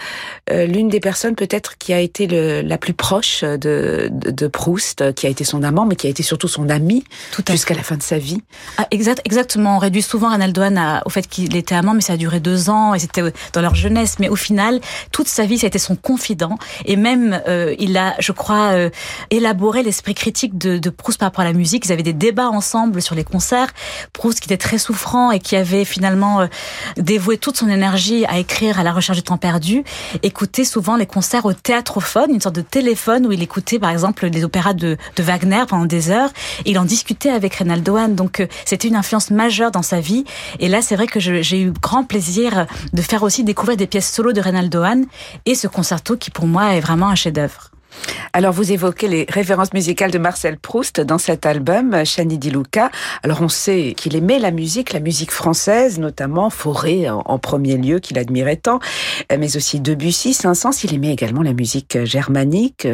euh, 0.52 0.66
l'une 0.66 0.90
des 0.90 1.00
personnes 1.00 1.36
peut-être 1.36 1.78
qui 1.78 1.94
a 1.94 2.00
été 2.00 2.28
le, 2.28 2.62
la 2.62 2.78
plus 2.78 2.94
proche 2.94 3.44
de, 3.44 4.10
de, 4.12 4.32
de, 4.32 4.48
Proust, 4.48 5.14
qui 5.14 5.26
a 5.26 5.30
été 5.30 5.44
son 5.44 5.64
amant, 5.64 5.86
mais 5.86 5.96
qui 5.96 6.08
a 6.08 6.10
été 6.10 6.24
surtout 6.24 6.48
son 6.48 6.70
ami 6.70 7.04
jusqu'à 7.50 7.74
la 7.74 7.84
fin 7.84 7.98
de 7.98 8.04
sa 8.04 8.18
vie. 8.18 8.42
Ah, 8.78 8.88
exact, 8.92 9.22
exactement. 9.26 9.78
On 9.78 9.80
réduit 9.80 10.02
souvent 10.02 10.30
Reynaldo 10.30 10.62
Hahn 10.62 11.02
au 11.06 11.10
fait 11.10 11.28
qu'il 11.28 11.56
était 11.56 11.76
amant, 11.76 11.94
mais 11.94 12.02
ça 12.02 12.14
a 12.14 12.18
duré 12.18 12.40
deux 12.40 12.70
ans 12.70 12.94
et 12.94 13.00
c'était 13.00 13.22
dans 13.54 13.62
leur 13.62 13.76
jeunesse. 13.76 14.18
Mais 14.20 14.30
au 14.30 14.36
final, 14.36 14.80
toute 15.12 15.28
sa 15.28 15.46
vie, 15.46 15.58
ça 15.58 15.66
a 15.66 15.70
été 15.70 15.80
son 15.80 15.96
confident. 15.96 16.58
Et 16.86 16.96
même, 16.96 17.42
euh, 17.48 17.76
il 17.80 17.98
a, 17.98 18.16
je 18.20 18.32
crois, 18.32 18.74
euh, 18.74 18.90
élaboré 19.30 19.84
l'esprit 19.84 20.14
critique 20.14 20.58
de, 20.58 20.78
de 20.78 20.90
Proust 20.90 21.20
par 21.20 21.28
rapport 21.28 21.42
à 21.42 21.46
la 21.46 21.54
musique. 21.54 21.86
Ils 21.86 21.92
avaient 21.92 22.04
des 22.04 22.14
débats 22.14 22.50
ensemble 22.54 23.02
sur 23.02 23.16
les 23.16 23.24
concerts. 23.24 23.68
Proust 24.14 24.40
qui 24.40 24.48
était 24.48 24.58
très 24.58 24.78
souffrant 24.78 25.32
et 25.32 25.40
qui 25.40 25.56
avait 25.56 25.86
finalement 25.86 26.42
euh, 26.42 26.48
dévoué 26.98 27.38
toute 27.38 27.58
son 27.58 27.70
énergie 27.70 28.26
à 28.26 28.40
écrire 28.40 28.80
à 28.80 28.84
la 28.84 28.94
recherche 28.94 29.18
du 29.18 29.24
temps 29.24 29.38
perdu, 29.38 29.84
écoutait 30.22 30.64
souvent 30.64 30.96
les 30.96 31.06
concerts 31.06 31.46
au 31.46 31.54
théâtrophone, 31.54 32.32
une 32.32 32.42
sorte 32.42 32.56
de 32.56 32.62
téléphone 32.62 33.26
où 33.28 33.32
il 33.32 33.42
écoutait 33.42 33.80
par 33.80 33.90
exemple 33.90 34.28
les 34.28 34.44
opéras 34.44 34.74
de, 34.74 34.98
Wagner 35.20 35.64
pendant 35.68 35.86
des 35.86 36.10
heures. 36.10 36.32
Et 36.66 36.72
il 36.72 36.80
en 36.80 36.86
discutait 36.86 37.30
avec 37.30 37.56
Reynaldo 37.56 37.96
Hahn. 37.96 38.16
Donc 38.16 38.40
euh, 38.40 38.48
c'était 38.66 38.88
une 38.88 38.96
influence 38.96 39.32
majeure 39.32 39.72
dans 39.72 39.82
sa 39.82 40.00
vie. 40.00 40.26
Et 40.60 40.68
là, 40.68 40.82
c'est 40.82 40.96
vrai 40.96 41.08
que 41.08 41.20
j'ai 41.20 41.62
eu 41.62 41.72
grand 41.72 42.04
plaisir 42.04 42.66
de 42.92 43.02
faire 43.02 43.24
aussi 43.24 43.44
découvrir 43.44 43.78
des 43.78 43.88
pièces 43.88 44.12
solo 44.12 44.34
de 44.34 44.42
Reynaldo 44.42 44.82
Hahn 44.82 45.06
et 45.46 45.56
ce 45.56 45.68
concerto 45.68 46.18
qui 46.18 46.32
pour 46.32 46.46
moi 46.46 46.76
est 46.76 46.82
vraiment 46.82 47.10
un 47.10 47.16
chef-d'œuvre. 47.16 47.73
Alors 48.34 48.54
vous 48.54 48.72
évoquez 48.72 49.08
les 49.08 49.26
références 49.30 49.74
musicales 49.74 50.12
de 50.12 50.18
Marcel 50.18 50.58
Proust 50.58 51.00
dans 51.02 51.18
cet 51.18 51.46
album, 51.46 52.04
Chani 52.06 52.38
Di 52.38 52.50
Luca. 52.50 52.90
Alors 53.22 53.42
on 53.42 53.50
sait 53.50 53.94
qu'il 53.96 54.16
aimait 54.16 54.40
la 54.40 54.52
musique, 54.52 54.94
la 54.94 55.00
musique 55.00 55.32
française, 55.32 56.00
notamment 56.00 56.50
Fauré 56.50 57.10
en 57.10 57.38
premier 57.40 57.78
lieu, 57.78 58.00
qu'il 58.00 58.18
admirait 58.18 58.56
tant, 58.56 58.80
mais 59.38 59.56
aussi 59.56 59.80
Debussy, 59.80 60.34
Saint-Saëns. 60.34 60.84
Il 60.84 60.94
aimait 60.94 61.14
également 61.14 61.44
la 61.44 61.54
musique 61.54 62.04
germanique, 62.06 62.88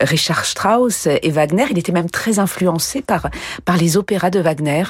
Richard 0.00 0.44
Strauss 0.44 1.06
et 1.06 1.30
Wagner. 1.30 1.66
Il 1.70 1.78
était 1.78 1.92
même 1.92 2.10
très 2.10 2.38
influencé 2.38 3.02
par 3.02 3.30
par 3.64 3.76
les 3.76 3.96
opéras 3.96 4.30
de 4.30 4.40
Wagner. 4.40 4.84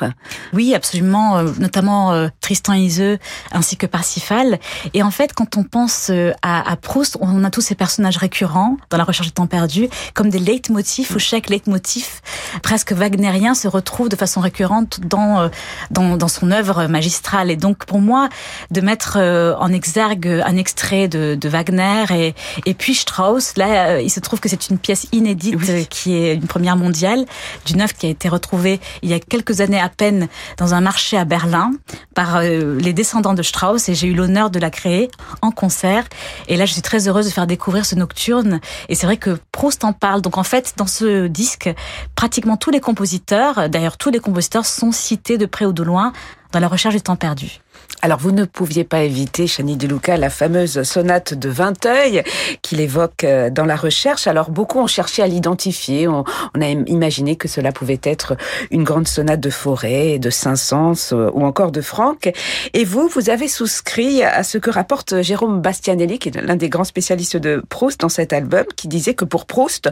Oui, 0.53 0.75
absolument, 0.75 1.39
euh, 1.39 1.51
notamment 1.59 2.13
euh, 2.13 2.29
Tristan 2.41 2.75
Iseux 2.75 3.19
ainsi 3.53 3.77
que 3.77 3.87
Parsifal. 3.87 4.59
Et 4.95 5.03
en 5.03 5.11
fait, 5.11 5.33
quand 5.35 5.57
on 5.57 5.65
pense 5.65 6.09
euh, 6.11 6.33
à, 6.43 6.71
à 6.71 6.77
Proust, 6.77 7.19
on 7.21 7.45
a 7.45 7.51
tous 7.51 7.61
ces 7.61 7.75
personnages 7.75 8.17
récurrents 8.17 8.77
dans 8.91 8.97
la 8.97 9.05
recherche 9.05 9.29
du 9.29 9.33
temps 9.33 9.47
perdu, 9.51 9.89
comme 10.15 10.31
des 10.31 10.39
leitmotifs 10.39 11.15
où 11.15 11.19
chaque 11.19 11.51
leitmotiv 11.51 12.21
presque 12.63 12.93
wagnérien 12.93 13.55
se 13.55 13.69
retrouve 13.69 14.09
de 14.09 14.17
façon 14.17 14.41
récurrente 14.41 15.01
dans, 15.01 15.41
euh, 15.41 15.49
dans, 15.91 16.17
dans 16.17 16.29
son 16.29 16.51
œuvre 16.51 16.87
magistrale. 16.87 17.51
Et 17.51 17.57
donc 17.57 17.85
pour 17.85 18.01
moi, 18.01 18.31
de 18.71 18.81
mettre 18.81 19.19
euh, 19.21 19.55
en 19.59 19.73
exergue 19.73 20.43
un 20.47 20.57
extrait 20.57 21.09
de, 21.09 21.35
de 21.35 21.49
Wagner 21.49 22.05
et, 22.11 22.35
et 22.65 22.75
puis 22.75 22.95
Strauss, 22.95 23.57
là, 23.57 23.89
euh, 23.89 24.01
il 24.01 24.11
se 24.11 24.21
trouve 24.21 24.41
que 24.41 24.49
c'est 24.49 24.71
une 24.71 24.79
pièce 24.79 25.07
inédite 25.13 25.89
qui 25.91 26.15
est 26.15 26.35
une 26.35 26.47
première 26.47 26.77
mondiale, 26.77 27.27
d'une 27.67 27.83
œuvre 27.83 27.93
qui 27.95 28.07
a 28.07 28.09
été 28.09 28.29
retrouvée 28.29 28.81
il 29.03 29.11
y 29.11 29.15
a 29.15 29.21
quelques 29.21 29.61
années 29.61 29.81
à 29.81 29.89
peine 29.89 30.29
dans 30.57 30.73
un 30.73 30.81
marché 30.81 31.19
à 31.19 31.25
Berlin 31.25 31.73
par 32.15 32.41
les 32.41 32.93
descendants 32.93 33.35
de 33.35 33.43
Strauss 33.43 33.89
et 33.89 33.95
j'ai 33.95 34.07
eu 34.07 34.15
l'honneur 34.15 34.51
de 34.51 34.59
la 34.59 34.71
créer 34.71 35.11
en 35.43 35.51
concert. 35.51 36.05
Et 36.49 36.57
là, 36.57 36.67
je 36.67 36.73
suis 36.73 36.83
très 36.83 37.09
heureuse 37.09 37.27
de 37.27 37.31
faire 37.31 37.47
découvrir 37.47 37.85
ce 37.85 37.95
nocturne. 37.97 38.61
Et 38.89 38.95
c'est 38.95 39.07
vrai 39.07 39.17
que 39.17 39.40
Proust 39.53 39.85
en 39.85 39.93
parle. 39.93 40.21
Donc 40.21 40.39
en 40.39 40.45
fait, 40.45 40.75
dans 40.77 40.87
ce 40.87 41.27
disque, 41.27 41.71
pratiquement 42.15 42.57
tous 42.57 42.71
les 42.71 42.81
compositeurs, 42.81 43.69
d'ailleurs 43.69 43.97
tous 43.97 44.11
les 44.11 44.21
compositeurs 44.21 44.67
sont 44.67 44.93
cités 44.93 45.39
de 45.39 45.47
près 45.47 45.65
ou 45.67 45.73
de 45.73 45.83
loin 45.83 46.13
dans 46.53 46.61
la 46.61 46.69
recherche 46.69 46.95
du 46.95 47.03
temps 47.03 47.17
perdu. 47.17 47.61
Alors, 48.03 48.19
vous 48.19 48.33
ne 48.33 48.45
pouviez 48.45 48.85
pas 48.85 49.03
éviter, 49.03 49.47
Chani 49.47 49.77
De 49.77 49.87
Luca, 49.87 50.17
la 50.17 50.31
fameuse 50.31 50.83
sonate 50.85 51.35
de 51.35 51.51
Vinteuil 51.51 52.23
qu'il 52.63 52.81
évoque 52.81 53.25
euh, 53.25 53.51
dans 53.51 53.67
la 53.67 53.77
recherche. 53.77 54.27
Alors, 54.27 54.51
beaucoup 54.51 54.79
ont 54.79 54.87
cherché 54.87 55.23
à 55.23 55.27
l'identifier. 55.27 56.09
On, 56.09 56.25
a 56.61 56.67
imaginé 56.67 57.37
que 57.37 57.47
cela 57.47 57.73
pouvait 57.73 58.01
être 58.03 58.37
une 58.71 58.85
grande 58.85 59.07
sonate 59.07 59.41
de 59.41 59.51
Forêt, 59.51 60.19
de 60.19 60.31
Saint-Saëns 60.31 61.13
euh, 61.13 61.31
ou 61.35 61.45
encore 61.45 61.73
de 61.73 61.83
Franck. 61.83 62.33
Et 62.73 62.85
vous, 62.85 63.07
vous 63.09 63.29
avez 63.29 63.49
souscrit 63.49 64.23
à 64.23 64.45
ce 64.45 64.57
que 64.57 64.71
rapporte 64.71 65.21
Jérôme 65.21 65.61
Bastianelli, 65.61 66.19
qui 66.19 66.31
est 66.31 66.41
l'un 66.41 66.57
des 66.57 66.71
grands 66.71 66.85
spécialistes 66.85 67.37
de 67.37 67.63
Proust 67.69 68.01
dans 68.01 68.09
cet 68.09 68.33
album, 68.33 68.65
qui 68.77 68.89
disait 68.89 69.15
que 69.15 69.27
pour 69.27 69.45
Proust, 69.45 69.91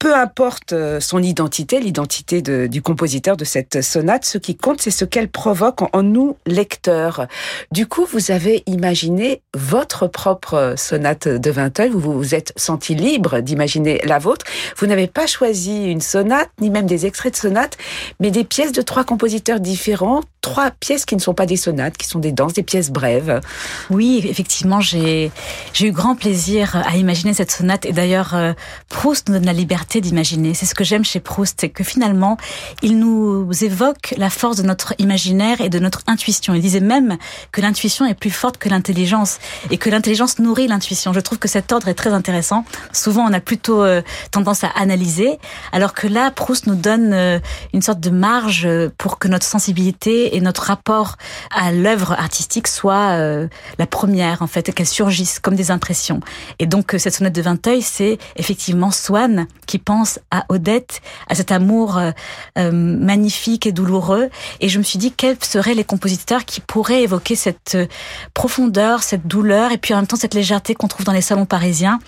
peu 0.00 0.14
importe 0.14 0.72
euh, 0.72 0.98
son 0.98 1.22
identité, 1.22 1.78
l'identité 1.78 2.42
du 2.42 2.82
compositeur 2.82 3.36
de 3.36 3.44
cette 3.44 3.80
sonate, 3.80 4.24
ce 4.24 4.38
qui 4.38 4.56
compte, 4.56 4.80
c'est 4.80 4.90
ce 4.90 5.04
qu'elle 5.04 5.28
provoque 5.28 5.82
en 5.92 6.02
nous, 6.02 6.36
lecteurs. 6.46 7.28
Du 7.72 7.86
coup, 7.86 8.06
vous 8.10 8.30
avez 8.30 8.62
imaginé 8.66 9.42
votre 9.54 10.06
propre 10.06 10.74
sonate 10.76 11.28
de 11.28 11.50
Vinteuil, 11.50 11.90
vous 11.90 12.12
vous 12.12 12.34
êtes 12.34 12.52
senti 12.56 12.94
libre 12.94 13.40
d'imaginer 13.40 14.00
la 14.04 14.18
vôtre. 14.18 14.44
Vous 14.76 14.86
n'avez 14.86 15.06
pas 15.06 15.26
choisi 15.26 15.84
une 15.84 16.00
sonate, 16.00 16.50
ni 16.60 16.70
même 16.70 16.86
des 16.86 17.06
extraits 17.06 17.32
de 17.34 17.38
sonate, 17.38 17.76
mais 18.20 18.30
des 18.30 18.44
pièces 18.44 18.72
de 18.72 18.82
trois 18.82 19.04
compositeurs 19.04 19.60
différents, 19.60 20.22
trois 20.40 20.70
pièces 20.70 21.04
qui 21.04 21.16
ne 21.16 21.20
sont 21.20 21.34
pas 21.34 21.46
des 21.46 21.56
sonates, 21.56 21.96
qui 21.96 22.06
sont 22.06 22.18
des 22.18 22.32
danses, 22.32 22.52
des 22.52 22.62
pièces 22.62 22.90
brèves. 22.90 23.40
Oui, 23.90 24.24
effectivement, 24.28 24.80
j'ai 24.80 25.30
j'ai 25.72 25.88
eu 25.88 25.92
grand 25.92 26.14
plaisir 26.14 26.76
à 26.86 26.96
imaginer 26.96 27.34
cette 27.34 27.50
sonate. 27.50 27.86
Et 27.86 27.92
d'ailleurs, 27.92 28.34
euh, 28.34 28.52
Proust 28.88 29.28
nous 29.28 29.34
donne 29.34 29.46
la 29.46 29.52
liberté 29.52 30.00
d'imaginer. 30.00 30.54
C'est 30.54 30.66
ce 30.66 30.74
que 30.74 30.84
j'aime 30.84 31.04
chez 31.04 31.20
Proust, 31.20 31.58
c'est 31.60 31.70
que 31.70 31.82
finalement, 31.82 32.36
il 32.82 32.98
nous 32.98 33.48
évoque 33.64 34.14
la 34.16 34.30
force 34.30 34.56
de 34.56 34.62
notre 34.62 34.94
imaginaire 34.98 35.60
et 35.60 35.68
de 35.68 35.78
notre 35.78 36.02
intuition. 36.06 36.54
Il 36.54 36.60
disait 36.60 36.80
même 36.80 37.16
que 37.52 37.60
l'intuition 37.60 38.06
est 38.06 38.14
plus 38.14 38.30
forte 38.30 38.58
que 38.58 38.68
l'intelligence 38.68 39.38
et 39.70 39.78
que 39.78 39.90
l'intelligence 39.90 40.38
nourrit 40.38 40.66
l'intuition. 40.66 41.12
Je 41.12 41.20
trouve 41.20 41.38
que 41.38 41.48
cet 41.48 41.72
ordre 41.72 41.88
est 41.88 41.94
très 41.94 42.12
intéressant. 42.12 42.64
Souvent, 42.92 43.24
on 43.28 43.32
a 43.32 43.40
plutôt 43.40 43.82
euh, 43.82 44.02
tendance 44.30 44.64
à 44.64 44.68
analyser, 44.68 45.38
alors 45.72 45.94
que 45.94 46.06
là, 46.06 46.30
Proust 46.30 46.66
nous 46.66 46.74
donne 46.74 47.12
euh, 47.12 47.38
une 47.72 47.82
sorte 47.82 48.00
de 48.00 48.10
marge 48.10 48.68
pour 48.98 49.18
que 49.18 49.28
notre 49.28 49.46
sensibilité 49.46 50.36
et 50.36 50.40
notre 50.40 50.64
rapport 50.64 51.16
à 51.50 51.72
l'œuvre 51.72 52.12
artistique 52.12 52.68
soit 52.68 53.12
euh, 53.12 53.48
la 53.78 53.86
première, 53.86 54.42
en 54.42 54.46
fait, 54.46 54.72
qu'elle 54.74 54.86
surgisse 54.86 55.38
comme 55.38 55.54
des 55.54 55.70
impressions. 55.70 56.20
Et 56.58 56.66
donc, 56.66 56.94
cette 56.98 57.14
sonnette 57.14 57.34
de 57.34 57.42
Vinteuil, 57.42 57.82
c'est 57.82 58.18
effectivement 58.36 58.90
Swann 58.90 59.46
qui 59.66 59.78
pense 59.78 60.18
à 60.30 60.44
Odette, 60.48 61.00
à 61.28 61.34
cet 61.34 61.52
amour 61.52 62.00
magnifique 62.56 63.66
et 63.66 63.72
douloureux. 63.72 64.28
Et 64.60 64.68
je 64.68 64.78
me 64.78 64.82
suis 64.82 64.98
dit, 64.98 65.12
quels 65.12 65.42
seraient 65.42 65.74
les 65.74 65.84
compositeurs 65.84 66.44
qui 66.44 66.60
pourraient 66.60 67.02
évoquer 67.02 67.23
cette 67.34 67.78
profondeur, 68.34 69.02
cette 69.02 69.26
douleur, 69.26 69.72
et 69.72 69.78
puis 69.78 69.94
en 69.94 69.98
même 69.98 70.06
temps 70.06 70.16
cette 70.16 70.34
légèreté 70.34 70.74
qu'on 70.74 70.88
trouve 70.88 71.06
dans 71.06 71.12
les 71.12 71.22
salons 71.22 71.46
parisiens. 71.46 71.98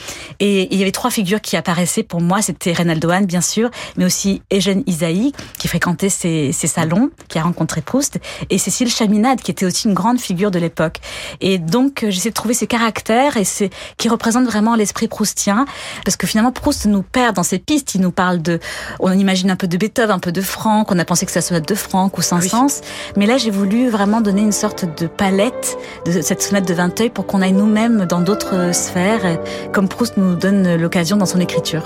Et, 0.41 0.69
il 0.75 0.79
y 0.79 0.83
avait 0.83 0.93
trois 0.93 1.11
figures 1.11 1.41
qui 1.41 1.57
apparaissaient 1.57 2.03
pour 2.03 2.21
moi. 2.21 2.43
C'était 2.43 2.73
Reynaldo 2.73 3.09
Hahn, 3.11 3.25
bien 3.25 3.41
sûr, 3.41 3.71
mais 3.97 4.05
aussi 4.05 4.43
Eugène 4.53 4.83
Isaïe, 4.87 5.33
qui 5.59 5.69
fréquentait 5.69 6.11
ces, 6.11 6.53
ces 6.53 6.67
salons, 6.67 7.11
qui 7.29 7.39
a 7.39 7.43
rencontré 7.43 7.81
Proust, 7.81 8.19
et 8.51 8.59
Cécile 8.59 8.91
Chaminade, 8.91 9.41
qui 9.41 9.51
était 9.51 9.65
aussi 9.65 9.89
une 9.89 9.95
grande 9.95 10.21
figure 10.21 10.51
de 10.51 10.59
l'époque. 10.59 10.99
Et 11.41 11.59
donc, 11.59 12.03
euh, 12.03 12.11
j'essaie 12.11 12.31
de 12.31 12.35
trouver 12.35 12.55
ces 12.55 12.67
caractères 12.67 13.37
et 13.37 13.45
c'est 13.45 13.71
qui 13.97 14.09
représentent 14.09 14.47
vraiment 14.47 14.75
l'esprit 14.75 15.09
proustien, 15.09 15.65
parce 16.05 16.17
que 16.17 16.27
finalement, 16.27 16.53
Proust 16.53 16.87
nous 16.87 17.03
perd 17.03 17.37
dans 17.37 17.43
ses 17.43 17.59
pistes. 17.59 17.95
Il 17.95 18.01
nous 18.01 18.11
parle 18.11 18.43
de, 18.43 18.59
on 19.01 19.13
imagine 19.13 19.51
un 19.51 19.57
peu 19.57 19.69
de 19.69 19.77
Beethoven, 19.77 20.11
un 20.11 20.19
peu 20.19 20.33
de 20.33 20.41
Franck. 20.41 20.91
On 20.91 20.99
a 20.99 21.05
pensé 21.05 21.27
que 21.27 21.33
ça 21.33 21.41
sonate 21.41 21.69
de 21.69 21.75
Franck 21.75 22.19
ou 22.19 22.23
Saint-Saëns. 22.23 22.83
Mais 23.17 23.27
là, 23.27 23.37
j'ai 23.37 23.51
voulu 23.51 23.89
vraiment 23.89 24.21
donner 24.21 24.43
une 24.43 24.53
sorte 24.53 24.85
de 25.01 25.06
palette 25.09 25.79
de 26.05 26.21
cette 26.21 26.43
sonate 26.43 26.67
de 26.67 26.75
Vinteuil 26.75 27.11
pour 27.11 27.27
qu'on 27.27 27.43
aille 27.43 27.53
nous-mêmes 27.53 28.07
dans 28.07 28.21
d'autres 28.21 28.75
sphères, 28.75 29.39
comme 29.73 29.89
Proust 29.89 30.17
nous 30.17 30.35
donne 30.35 30.77
l'occasion 30.77 31.17
dans 31.17 31.27
son 31.27 31.41
écriture. 31.41 31.85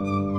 Mm-hmm. 0.00 0.33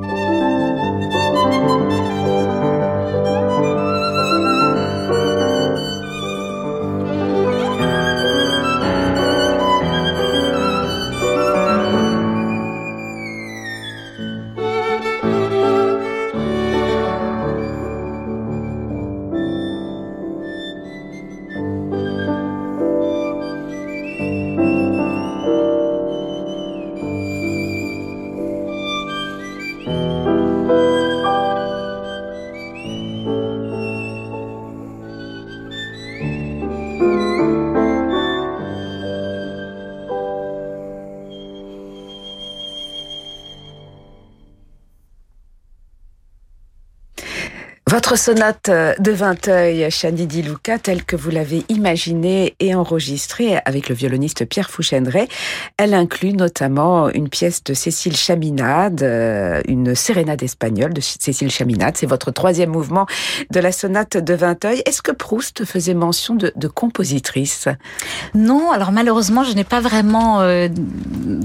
Votre 48.16 48.24
sonate 48.24 48.72
de 48.98 49.12
Vinteuil, 49.12 49.92
Chani 49.92 50.26
Di 50.26 50.42
Luca, 50.42 50.80
telle 50.80 51.04
que 51.04 51.18
vous 51.18 51.32
l'avez 51.32 51.66
imaginée 51.68 52.56
et 52.62 52.74
enregistrée 52.74 53.58
avec 53.66 53.90
le 53.90 53.96
violoniste 53.96 54.46
Pierre 54.46 54.70
Fouchendré, 54.70 55.28
elle 55.76 55.94
inclut 55.94 56.32
notamment 56.32 57.10
une 57.10 57.28
pièce 57.28 57.62
de 57.66 57.74
Cécile 57.74 58.16
Chaminade, 58.16 59.04
euh, 59.04 59.62
une 59.68 59.96
sérénade 59.96 60.42
espagnole 60.44 60.94
de 60.94 61.02
Cécile 61.02 61.52
Chaminade. 61.52 61.98
C'est 61.98 62.06
votre 62.06 62.32
troisième 62.32 62.70
mouvement 62.70 63.06
de 63.52 63.60
la 63.60 63.74
sonate 63.74 64.16
de 64.16 64.34
Vinteuil. 64.34 64.82
Est-ce 64.86 65.02
que 65.02 65.12
Proust 65.12 65.66
faisait 65.66 65.94
mention 65.94 66.36
de, 66.36 66.54
de 66.56 66.68
compositrice? 66.70 67.68
Non, 68.34 68.72
alors 68.72 68.94
malheureusement, 68.94 69.44
je 69.44 69.52
n'ai 69.52 69.66
pas 69.66 69.82
vraiment 69.82 70.40
euh, 70.40 70.70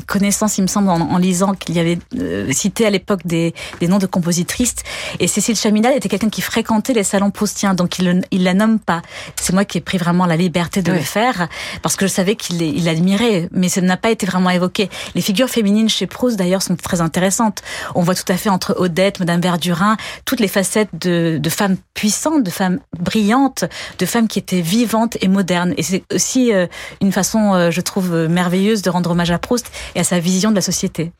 connaissance, 0.07 0.57
il 0.59 0.63
me 0.63 0.69
semble, 0.69 0.89
en, 0.89 1.19
lisant 1.19 1.55
qu'il 1.55 1.75
y 1.75 1.81
avait 1.81 1.99
euh, 2.17 2.53
cité 2.53 2.87
à 2.87 2.91
l'époque 2.91 3.23
des, 3.25 3.55
des 3.81 3.89
noms 3.89 3.99
de 3.99 4.07
compositrices. 4.07 4.77
Et 5.19 5.27
Cécile 5.27 5.57
Chaminade 5.57 5.97
était 5.97 6.09
quelqu'un 6.09 6.29
qui 6.29 6.43
fréquenter 6.61 6.93
les 6.93 7.05
salons 7.05 7.31
proustiens, 7.31 7.73
donc 7.73 7.99
il, 7.99 8.21
il 8.31 8.45
la 8.45 8.53
nomme 8.53 8.79
pas. 8.79 9.01
C'est 9.37 9.55
moi 9.55 9.65
qui 9.65 9.79
ai 9.79 9.81
pris 9.81 9.97
vraiment 9.97 10.27
la 10.27 10.37
liberté 10.37 10.83
de 10.83 10.93
le 10.93 11.01
faire, 11.01 11.49
parce 11.81 11.97
que 11.97 12.07
je 12.07 12.13
savais 12.13 12.37
qu'il 12.37 12.61
il 12.61 12.87
admirait, 12.87 13.49
mais 13.51 13.71
ça 13.71 13.81
n'a 13.81 13.97
pas 13.97 14.11
été 14.11 14.27
vraiment 14.27 14.51
évoqué. 14.51 14.91
Les 15.15 15.23
figures 15.23 15.49
féminines 15.49 15.89
chez 15.89 16.07
Proust, 16.07 16.37
d'ailleurs, 16.37 16.61
sont 16.61 16.77
très 16.77 17.01
intéressantes. 17.01 17.63
On 17.95 18.03
voit 18.03 18.15
tout 18.15 18.31
à 18.31 18.37
fait 18.37 18.51
entre 18.51 18.75
Odette, 18.79 19.21
Madame 19.21 19.41
Verdurin, 19.41 19.97
toutes 20.27 20.41
les 20.41 20.49
facettes 20.49 20.91
de, 21.01 21.39
de 21.39 21.49
femmes 21.51 21.79
puissantes, 21.95 22.43
de 22.43 22.51
femmes 22.51 22.81
brillantes, 22.99 23.65
de 23.99 24.05
femmes 24.05 24.29
qui 24.29 24.39
étaient 24.39 24.61
vivantes 24.61 25.17
et 25.23 25.29
modernes. 25.29 25.73
Et 25.79 25.83
c'est 25.83 26.05
aussi 26.13 26.53
euh, 26.53 26.67
une 27.01 27.13
façon, 27.13 27.55
euh, 27.55 27.71
je 27.71 27.81
trouve, 27.81 28.15
merveilleuse 28.29 28.83
de 28.83 28.91
rendre 28.91 29.13
hommage 29.13 29.31
à 29.31 29.39
Proust 29.39 29.71
et 29.95 30.01
à 30.01 30.05
sa 30.05 30.19
vision 30.19 30.51
de 30.51 30.57
la 30.57 30.61
société. 30.61 31.13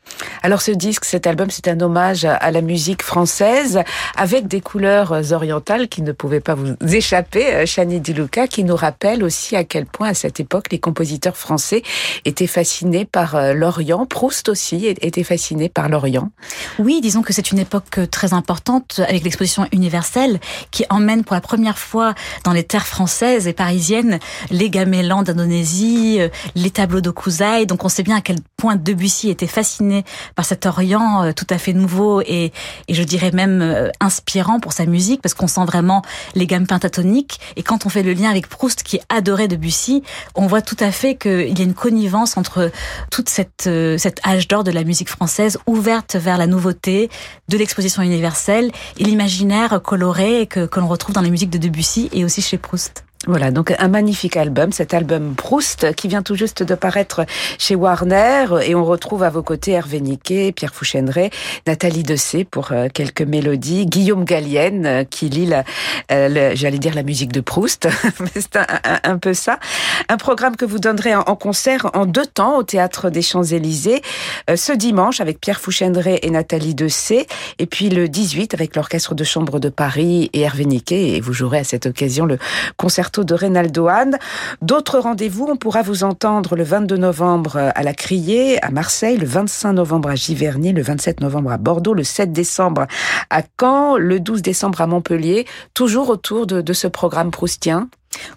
Alors 0.43 0.61
ce 0.61 0.69
disque, 0.69 1.05
cet 1.05 1.25
album, 1.25 1.49
c'est 1.49 1.67
un 1.67 1.79
hommage 1.81 2.25
à 2.25 2.51
la 2.51 2.61
musique 2.61 3.01
française 3.01 3.79
avec 4.15 4.47
des 4.47 4.61
couleurs 4.61 5.20
orientales 5.31 5.87
qui 5.87 6.01
ne 6.01 6.11
pouvaient 6.11 6.39
pas 6.39 6.55
vous 6.55 6.75
échapper, 6.93 7.53
euh, 7.53 7.65
Chani 7.65 7.99
Di 7.99 8.13
Luca, 8.13 8.47
qui 8.47 8.63
nous 8.63 8.75
rappelle 8.75 9.23
aussi 9.23 9.55
à 9.55 9.63
quel 9.63 9.85
point 9.85 10.09
à 10.09 10.13
cette 10.13 10.39
époque 10.39 10.67
les 10.71 10.79
compositeurs 10.79 11.37
français 11.37 11.83
étaient 12.25 12.47
fascinés 12.47 13.05
par 13.05 13.35
euh, 13.35 13.53
l'Orient. 13.53 14.05
Proust 14.05 14.49
aussi 14.49 14.87
était 14.87 15.23
fasciné 15.23 15.69
par 15.69 15.89
l'Orient. 15.89 16.29
Oui, 16.79 16.99
disons 17.01 17.21
que 17.21 17.33
c'est 17.33 17.51
une 17.51 17.59
époque 17.59 17.99
euh, 17.99 18.07
très 18.07 18.33
importante 18.33 19.01
avec 19.07 19.23
l'exposition 19.23 19.67
universelle 19.71 20.39
qui 20.71 20.85
emmène 20.89 21.23
pour 21.23 21.35
la 21.35 21.41
première 21.41 21.77
fois 21.77 22.13
dans 22.43 22.53
les 22.53 22.63
terres 22.63 22.87
françaises 22.87 23.47
et 23.47 23.53
parisiennes 23.53 24.19
les 24.49 24.69
gamélans 24.69 25.23
d'Indonésie, 25.23 26.19
les 26.55 26.69
tableaux 26.71 27.01
de 27.01 27.09
Kouzaï. 27.09 27.65
Donc 27.65 27.85
on 27.85 27.89
sait 27.89 28.03
bien 28.03 28.17
à 28.17 28.21
quel 28.21 28.37
point 28.57 28.75
Debussy 28.75 29.29
était 29.29 29.47
fasciné 29.47 30.03
par 30.35 30.45
cet 30.45 30.65
Orient 30.65 31.33
tout 31.33 31.47
à 31.49 31.57
fait 31.57 31.73
nouveau 31.73 32.21
et 32.21 32.51
je 32.89 33.03
dirais 33.03 33.31
même 33.31 33.91
inspirant 33.99 34.59
pour 34.59 34.73
sa 34.73 34.85
musique 34.85 35.10
parce 35.19 35.33
qu'on 35.33 35.47
sent 35.47 35.65
vraiment 35.65 36.01
les 36.35 36.47
gammes 36.47 36.67
pentatoniques. 36.67 37.39
Et 37.55 37.63
quand 37.63 37.85
on 37.85 37.89
fait 37.89 38.03
le 38.03 38.13
lien 38.13 38.29
avec 38.29 38.47
Proust 38.47 38.83
qui 38.83 38.99
adorait 39.09 39.47
Debussy, 39.47 40.03
on 40.35 40.47
voit 40.47 40.61
tout 40.61 40.77
à 40.79 40.91
fait 40.91 41.15
qu'il 41.15 41.57
y 41.57 41.61
a 41.61 41.65
une 41.65 41.73
connivence 41.73 42.37
entre 42.37 42.71
toute 43.09 43.29
cette, 43.29 43.67
euh, 43.67 43.97
cet 43.97 44.25
âge 44.25 44.47
d'or 44.47 44.63
de 44.63 44.71
la 44.71 44.83
musique 44.83 45.09
française 45.09 45.57
ouverte 45.67 46.15
vers 46.15 46.37
la 46.37 46.47
nouveauté, 46.47 47.09
de 47.49 47.57
l'exposition 47.57 48.01
universelle 48.01 48.71
et 48.97 49.03
l'imaginaire 49.03 49.81
coloré 49.81 50.47
que, 50.47 50.65
que 50.65 50.79
l'on 50.79 50.87
retrouve 50.87 51.15
dans 51.15 51.21
les 51.21 51.31
musiques 51.31 51.49
de 51.49 51.57
Debussy 51.57 52.09
et 52.13 52.23
aussi 52.25 52.41
chez 52.41 52.57
Proust. 52.57 53.03
Voilà, 53.27 53.51
donc 53.51 53.71
un 53.77 53.87
magnifique 53.87 54.35
album, 54.35 54.71
cet 54.71 54.95
album 54.95 55.35
Proust 55.35 55.93
qui 55.93 56.07
vient 56.07 56.23
tout 56.23 56.33
juste 56.33 56.63
de 56.63 56.73
paraître 56.73 57.21
chez 57.59 57.75
Warner 57.75 58.47
et 58.65 58.73
on 58.73 58.83
retrouve 58.83 59.21
à 59.21 59.29
vos 59.29 59.43
côtés 59.43 59.73
Hervé 59.73 60.01
Niquet, 60.01 60.51
Pierre 60.51 60.73
Fouchendré, 60.73 61.29
Nathalie 61.67 62.01
Dessé 62.01 62.45
pour 62.45 62.71
euh, 62.71 62.87
quelques 62.91 63.21
mélodies, 63.21 63.85
Guillaume 63.85 64.25
Gallienne 64.25 64.85
euh, 64.87 65.03
qui 65.03 65.29
lit 65.29 65.45
la, 65.45 65.63
euh, 66.11 66.53
j'allais 66.55 66.79
dire 66.79 66.95
la 66.95 67.03
musique 67.03 67.31
de 67.31 67.41
Proust, 67.41 67.87
mais 68.19 68.41
c'est 68.41 68.57
un, 69.03 69.17
peu 69.19 69.35
ça. 69.35 69.59
Un 70.09 70.17
programme 70.17 70.55
que 70.55 70.65
vous 70.65 70.79
donnerez 70.79 71.13
en, 71.13 71.35
concert 71.35 71.91
en 71.93 72.07
deux 72.07 72.25
temps 72.25 72.57
au 72.57 72.63
Théâtre 72.63 73.11
des 73.11 73.21
Champs-Élysées 73.21 74.01
ce 74.55 74.71
dimanche 74.71 75.21
avec 75.21 75.39
Pierre 75.39 75.61
Fouchendré 75.61 76.19
et 76.23 76.31
Nathalie 76.31 76.73
Dessé 76.73 77.27
et 77.59 77.67
puis 77.67 77.89
le 77.89 78.09
18 78.09 78.55
avec 78.55 78.75
l'Orchestre 78.75 79.13
de 79.13 79.23
Chambre 79.23 79.59
de 79.59 79.69
Paris 79.69 80.31
et 80.33 80.41
Hervé 80.41 80.65
Niquet 80.65 81.09
et 81.09 81.21
vous 81.21 81.33
jouerez 81.33 81.59
à 81.59 81.63
cette 81.63 81.85
occasion 81.85 82.25
le 82.25 82.39
concert 82.77 83.10
de. 83.19 84.17
D'autres 84.61 84.99
rendez-vous, 84.99 85.47
on 85.49 85.55
pourra 85.55 85.81
vous 85.81 86.03
entendre 86.03 86.55
le 86.55 86.63
22 86.63 86.97
novembre 86.97 87.57
à 87.57 87.83
la 87.83 87.93
Criée, 87.93 88.63
à 88.63 88.71
Marseille, 88.71 89.17
le 89.17 89.25
25 89.25 89.73
novembre 89.73 90.09
à 90.09 90.15
Giverny, 90.15 90.73
le 90.73 90.81
27 90.81 91.21
novembre 91.21 91.51
à 91.51 91.57
Bordeaux, 91.57 91.93
le 91.93 92.03
7 92.03 92.31
décembre 92.31 92.87
à 93.29 93.41
Caen, 93.59 93.97
le 93.97 94.19
12 94.19 94.41
décembre 94.41 94.81
à 94.81 94.87
Montpellier, 94.87 95.45
toujours 95.73 96.09
autour 96.09 96.47
de 96.47 96.73
ce 96.73 96.87
programme 96.87 97.31
proustien. 97.31 97.89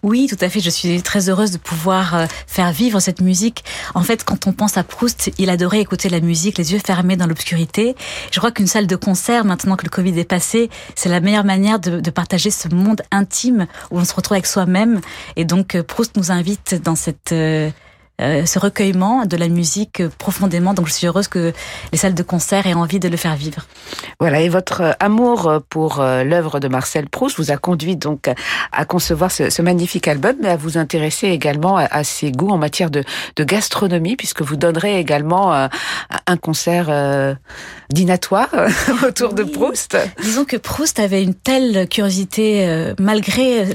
Oui, 0.03 0.27
tout 0.29 0.37
à 0.41 0.49
fait. 0.49 0.61
Je 0.61 0.71
suis 0.71 1.03
très 1.03 1.29
heureuse 1.29 1.51
de 1.51 1.59
pouvoir 1.59 2.15
euh, 2.15 2.27
faire 2.47 2.73
vivre 2.73 3.01
cette 3.01 3.21
musique. 3.21 3.65
En 3.95 4.03
fait, 4.03 4.25
quand 4.25 4.47
on 4.47 4.53
pense 4.53 4.77
à 4.77 4.85
Proust, 4.85 5.33
il 5.39 5.51
adorait 5.51 5.81
écouter 5.81 6.09
la 6.09 6.21
musique, 6.21 6.59
les 6.59 6.73
yeux 6.73 6.81
fermés 6.85 7.17
dans 7.17 7.27
l'obscurité. 7.27 7.97
Je 8.31 8.39
crois 8.39 8.51
qu'une 8.51 8.67
salle 8.67 8.87
de 8.87 8.97
concert, 8.97 9.45
maintenant 9.45 9.77
que 9.77 9.85
le 9.85 9.91
Covid 9.91 10.19
est 10.19 10.29
passé, 10.29 10.71
c'est 10.95 11.09
la 11.09 11.21
meilleure 11.21 11.45
manière 11.45 11.79
de, 11.79 12.11
partager 12.11 12.51
ce 12.51 12.69
monde 12.69 13.03
intime 13.11 13.67
où 13.91 13.99
on 13.99 14.05
se 14.05 14.15
retrouve 14.15 14.35
avec 14.35 14.47
soi-même. 14.47 15.01
Et 15.37 15.45
donc, 15.45 15.75
euh, 15.75 15.83
Proust 15.83 16.17
nous 16.17 16.31
invite 16.31 16.81
dans 16.83 16.95
cette 16.95 17.35
euh, 18.21 18.35
euh, 18.35 18.47
ce 18.47 18.59
recueillement 18.59 19.27
de 19.27 19.37
la 19.37 19.49
musique 19.49 20.07
profondément. 20.19 20.75
Donc 20.75 20.87
je 20.87 20.93
suis 20.93 21.07
heureuse 21.07 21.29
que 21.29 21.53
les 21.93 21.99
salles 21.99 22.15
de 22.15 22.23
concert 22.23 22.67
aient 22.67 22.75
envie 22.75 23.01
de 23.01 23.09
le 23.09 23.17
faire 23.17 23.37
vivre. 23.37 23.67
Voilà, 24.21 24.41
et 24.41 24.49
votre 24.49 24.97
amour 25.01 25.61
pour 25.69 26.01
euh, 26.01 26.25
l'œuvre 26.25 26.61
de 26.61 26.69
Marcel 26.69 27.09
Proust 27.09 27.37
vous 27.39 27.51
a 27.51 27.57
conduit 27.57 27.97
donc 27.97 28.31
à 28.73 28.85
concevoir 28.85 29.31
ce, 29.31 29.63
magnifique 29.63 30.09
album, 30.09 30.37
mais 30.41 30.49
à 30.49 30.57
vous 30.57 30.79
intéresser 30.79 31.29
également 31.29 31.77
à, 31.77 32.05
ses 32.05 32.31
goûts 32.31 32.51
en 32.51 32.59
matière 32.59 32.91
de, 32.91 33.05
gastronomie, 33.39 34.17
puisque 34.17 34.43
vous 34.43 34.57
donnerez 34.57 34.99
également 34.99 35.55
euh, 35.55 35.69
un 36.27 36.37
concert 36.37 37.37
dînatoire 37.91 38.49
autour 39.07 39.35
de 39.35 39.43
Proust. 39.43 39.97
Disons 40.23 40.45
que 40.45 40.57
Proust 40.57 40.99
avait 40.99 41.23
une 41.23 41.35
telle 41.35 41.89
curiosité, 41.89 42.93
malgré 42.99 43.67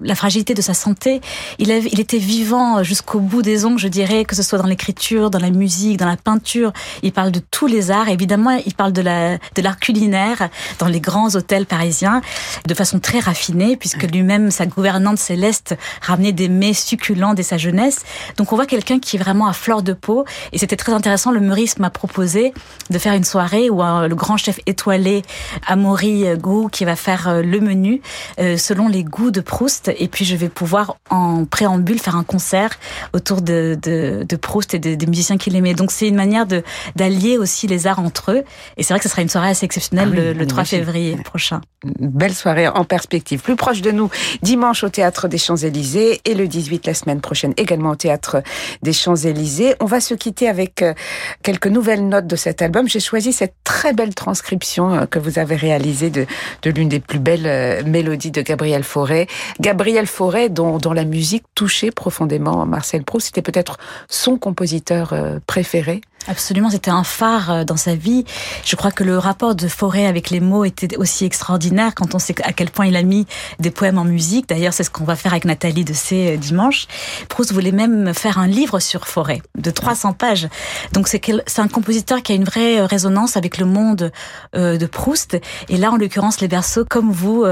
la 0.00 0.14
fragilité 0.14 0.54
de 0.54 0.62
sa 0.62 0.74
santé, 0.74 1.20
il, 1.58 1.70
avait, 1.70 1.88
il 1.92 2.00
était 2.00 2.18
vivant 2.18 2.82
jusqu'au 2.82 3.20
bout 3.20 3.42
des 3.42 3.64
ongles 3.64 3.87
je 3.88 3.90
dirais, 3.90 4.26
que 4.26 4.36
ce 4.36 4.42
soit 4.42 4.58
dans 4.58 4.66
l'écriture, 4.66 5.30
dans 5.30 5.38
la 5.38 5.48
musique, 5.48 5.96
dans 5.96 6.06
la 6.06 6.18
peinture. 6.18 6.74
Il 7.02 7.10
parle 7.10 7.30
de 7.30 7.40
tous 7.50 7.66
les 7.66 7.90
arts. 7.90 8.10
Évidemment, 8.10 8.50
il 8.66 8.74
parle 8.74 8.92
de 8.92 9.00
la 9.00 9.38
de 9.54 9.62
l'art 9.62 9.78
culinaire 9.78 10.50
dans 10.78 10.88
les 10.88 11.00
grands 11.00 11.34
hôtels 11.36 11.64
parisiens 11.64 12.20
de 12.66 12.74
façon 12.74 12.98
très 12.98 13.18
raffinée, 13.18 13.78
puisque 13.78 14.02
lui-même, 14.02 14.50
sa 14.50 14.66
gouvernante 14.66 15.16
céleste, 15.16 15.74
ramenait 16.02 16.32
des 16.32 16.50
mets 16.50 16.74
succulents 16.74 17.32
dès 17.32 17.42
sa 17.42 17.56
jeunesse. 17.56 18.02
Donc, 18.36 18.52
on 18.52 18.56
voit 18.56 18.66
quelqu'un 18.66 18.98
qui 18.98 19.16
est 19.16 19.18
vraiment 19.18 19.46
à 19.46 19.54
fleur 19.54 19.82
de 19.82 19.94
peau. 19.94 20.26
Et 20.52 20.58
c'était 20.58 20.76
très 20.76 20.92
intéressant. 20.92 21.30
Le 21.30 21.40
Meurice 21.40 21.78
m'a 21.78 21.88
proposé 21.88 22.52
de 22.90 22.98
faire 22.98 23.14
une 23.14 23.24
soirée 23.24 23.70
où 23.70 23.82
euh, 23.82 24.06
le 24.06 24.14
grand 24.14 24.36
chef 24.36 24.60
étoilé, 24.66 25.22
Amaury 25.66 26.26
Gou, 26.36 26.68
qui 26.68 26.84
va 26.84 26.94
faire 26.94 27.28
euh, 27.28 27.42
le 27.42 27.60
menu 27.60 28.02
euh, 28.38 28.58
selon 28.58 28.88
les 28.88 29.02
goûts 29.02 29.30
de 29.30 29.40
Proust. 29.40 29.90
Et 29.96 30.08
puis, 30.08 30.26
je 30.26 30.36
vais 30.36 30.50
pouvoir 30.50 30.96
en 31.08 31.46
préambule 31.46 31.98
faire 31.98 32.16
un 32.16 32.24
concert 32.24 32.78
autour 33.14 33.40
de, 33.40 33.77
de, 33.82 34.26
Proust 34.40 34.74
et 34.74 34.78
des 34.78 35.06
musiciens 35.06 35.36
qu'il 35.36 35.56
aimait. 35.56 35.74
Donc 35.74 35.90
c'est 35.90 36.08
une 36.08 36.14
manière 36.14 36.46
de 36.46 36.62
d'allier 36.96 37.38
aussi 37.38 37.66
les 37.66 37.86
arts 37.86 37.98
entre 37.98 38.32
eux. 38.32 38.44
Et 38.76 38.82
c'est 38.82 38.94
vrai 38.94 38.98
que 38.98 39.04
ce 39.04 39.08
sera 39.08 39.22
une 39.22 39.28
soirée 39.28 39.50
assez 39.50 39.66
exceptionnelle 39.66 40.10
ah 40.12 40.38
le, 40.38 40.46
3 40.46 40.64
février 40.64 41.16
prochain. 41.16 41.60
Une 41.84 42.08
belle 42.08 42.34
soirée 42.34 42.68
en 42.68 42.84
perspective. 42.84 43.40
Plus 43.40 43.56
proche 43.56 43.82
de 43.82 43.90
nous, 43.90 44.10
dimanche 44.42 44.84
au 44.84 44.88
Théâtre 44.88 45.28
des 45.28 45.38
Champs-Élysées 45.38 46.20
et 46.24 46.34
le 46.34 46.48
18 46.48 46.86
la 46.86 46.94
semaine 46.94 47.20
prochaine 47.20 47.52
également 47.56 47.90
au 47.90 47.96
Théâtre 47.96 48.42
des 48.82 48.92
Champs-Élysées. 48.92 49.74
On 49.80 49.86
va 49.86 50.00
se 50.00 50.14
quitter 50.14 50.48
avec 50.48 50.82
euh, 50.82 50.94
quelques 51.42 51.66
nouvelles 51.66 52.08
notes 52.08 52.26
de 52.26 52.36
cet 52.36 52.62
album. 52.62 52.88
J'ai 52.88 53.00
choisi 53.00 53.32
cette 53.32 53.54
très 53.64 53.92
belle 53.92 54.14
transcription 54.14 54.94
euh, 54.94 55.06
que 55.06 55.18
vous 55.18 55.38
avez 55.38 55.56
réalisée 55.56 56.10
de, 56.10 56.26
de 56.62 56.70
l'une 56.70 56.88
des 56.88 57.00
plus 57.00 57.18
belles 57.18 57.46
euh, 57.46 57.82
mélodies 57.84 58.30
de 58.30 58.42
Gabriel 58.42 58.84
Fauré. 58.84 59.26
Gabriel 59.60 60.06
Fauré 60.06 60.48
dont, 60.48 60.78
dont 60.78 60.92
la 60.92 61.04
musique 61.04 61.44
touchait 61.54 61.90
profondément 61.90 62.66
Marcel 62.66 63.04
Proust. 63.04 63.26
C'était 63.26 63.42
peut-être 63.42 63.67
son 64.08 64.38
compositeur 64.38 65.12
euh, 65.12 65.38
préféré 65.46 66.00
Absolument, 66.26 66.68
c'était 66.68 66.90
un 66.90 67.04
phare 67.04 67.50
euh, 67.50 67.64
dans 67.64 67.76
sa 67.78 67.94
vie. 67.94 68.24
Je 68.64 68.76
crois 68.76 68.90
que 68.90 69.02
le 69.02 69.16
rapport 69.16 69.54
de 69.54 69.66
Forêt 69.66 70.04
avec 70.04 70.28
les 70.28 70.40
mots 70.40 70.64
était 70.64 70.96
aussi 70.96 71.24
extraordinaire 71.24 71.94
quand 71.94 72.14
on 72.14 72.18
sait 72.18 72.34
à 72.42 72.52
quel 72.52 72.70
point 72.70 72.86
il 72.86 72.96
a 72.96 73.02
mis 73.02 73.26
des 73.60 73.70
poèmes 73.70 73.98
en 73.98 74.04
musique. 74.04 74.46
D'ailleurs, 74.48 74.74
c'est 74.74 74.84
ce 74.84 74.90
qu'on 74.90 75.04
va 75.04 75.16
faire 75.16 75.32
avec 75.32 75.46
Nathalie 75.46 75.84
de 75.84 75.94
C 75.94 76.34
euh, 76.34 76.36
dimanche. 76.36 76.86
Proust 77.28 77.52
voulait 77.52 77.72
même 77.72 78.12
faire 78.12 78.38
un 78.38 78.46
livre 78.46 78.78
sur 78.78 79.06
Forêt 79.06 79.40
de 79.56 79.70
300 79.70 80.12
pages. 80.12 80.48
Donc 80.92 81.08
c'est 81.08 81.58
un 81.58 81.68
compositeur 81.68 82.22
qui 82.22 82.32
a 82.32 82.34
une 82.34 82.44
vraie 82.44 82.84
résonance 82.84 83.36
avec 83.36 83.58
le 83.58 83.64
monde 83.64 84.12
de 84.54 84.86
Proust. 84.86 85.38
Et 85.68 85.76
là, 85.76 85.90
en 85.90 85.96
l'occurrence, 85.96 86.40
les 86.40 86.48
berceaux, 86.48 86.84
comme 86.84 87.10
vous, 87.10 87.44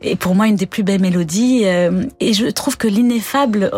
est 0.00 0.16
pour 0.16 0.34
moi 0.34 0.46
une 0.46 0.56
des 0.56 0.66
plus 0.66 0.82
belles 0.82 1.00
mélodies. 1.00 1.64
Et 1.64 2.32
je 2.32 2.46
trouve 2.46 2.76
que 2.76 2.88
l'ineffable 2.88 3.70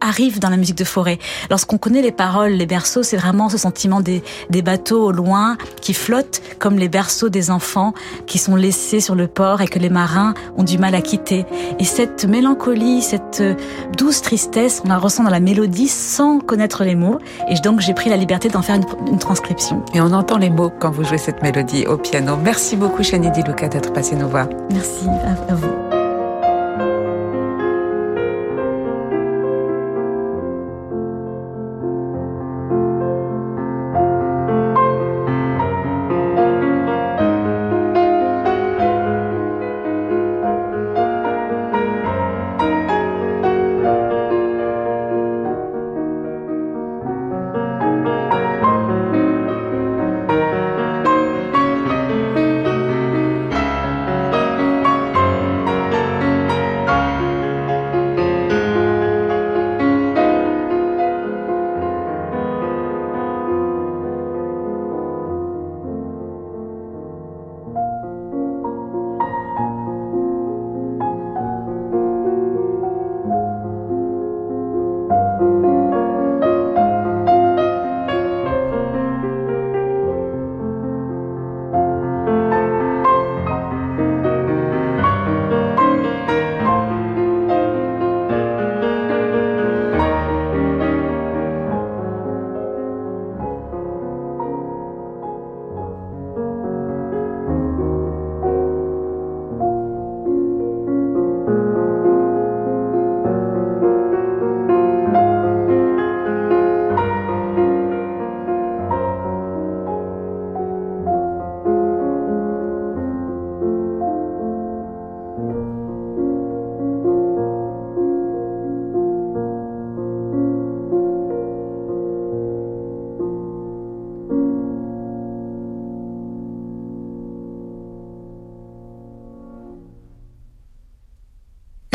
arrive 0.00 0.38
dans 0.38 0.50
la 0.50 0.56
musique 0.56 0.78
de 0.78 0.84
forêt. 0.84 1.18
Lorsqu'on 1.50 1.78
connaît 1.78 2.02
les 2.02 2.12
paroles, 2.12 2.52
les 2.52 2.66
berceaux, 2.66 3.02
c'est 3.02 3.16
vraiment 3.16 3.48
ce 3.48 3.58
sentiment 3.58 4.00
des, 4.00 4.22
des 4.50 4.62
bateaux 4.62 5.04
au 5.04 5.12
loin 5.12 5.56
qui 5.80 5.94
flottent 5.94 6.42
comme 6.58 6.76
les 6.76 6.88
berceaux 6.88 7.28
des 7.28 7.50
enfants 7.50 7.94
qui 8.26 8.38
sont 8.38 8.56
laissés 8.56 9.00
sur 9.00 9.14
le 9.14 9.26
port 9.26 9.60
et 9.60 9.68
que 9.68 9.78
les 9.78 9.90
marins 9.90 10.34
ont 10.56 10.62
du 10.62 10.78
mal 10.78 10.94
à 10.94 11.00
quitter. 11.00 11.44
Et 11.78 11.84
cette 11.84 12.24
mélancolie, 12.24 13.02
cette 13.02 13.42
douce 13.96 14.22
tristesse, 14.22 14.82
on 14.84 14.88
la 14.88 14.98
ressent 14.98 15.24
dans 15.24 15.30
la 15.30 15.40
mélodie 15.40 15.88
sans 15.88 16.40
connaître 16.40 16.84
les 16.84 16.94
mots. 16.94 17.18
Et 17.48 17.54
donc 17.56 17.80
j'ai 17.80 17.94
pris 17.94 18.10
la 18.10 18.16
liberté 18.16 18.48
d'en 18.48 18.62
faire 18.62 18.76
une, 18.76 19.18
transcription. 19.18 19.84
Et 19.94 20.00
on 20.00 20.12
entend 20.12 20.38
les 20.38 20.50
mots 20.50 20.70
quand 20.70 20.90
vous 20.90 21.04
jouez 21.04 21.18
cette 21.18 21.42
mélodie 21.42 21.86
au 21.86 21.96
piano. 21.96 22.36
Merci 22.36 22.76
beaucoup, 22.76 23.02
Chani 23.02 23.30
Di 23.30 23.42
Luca, 23.42 23.68
d'être 23.68 23.92
passé 23.92 24.16
nous 24.16 24.28
voir. 24.28 24.48
Merci 24.70 25.06
à 25.48 25.54
vous. 25.54 25.87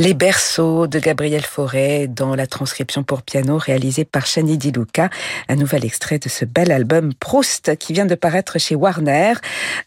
Les 0.04 0.14
berceaux 0.14 0.86
de 0.86 1.00
Gabriel 1.00 1.44
Fauré 1.44 2.10
dans 2.10 2.36
la 2.36 2.46
transcription 2.46 3.04
pour 3.04 3.22
piano 3.22 3.58
réalisée 3.58 4.04
par 4.04 4.26
Chani 4.26 4.58
Di 4.58 4.74
Luca, 4.74 5.10
un 5.48 5.56
nouvel 5.56 5.86
extrait 5.86 6.20
de 6.20 6.28
ce 6.28 6.44
bel 6.44 6.74
album 6.74 7.14
Proust 7.14 7.78
qui 7.78 7.94
vient 7.94 8.06
de 8.06 8.16
paraître 8.16 8.60
chez 8.60 8.76
Warner, 8.76 9.36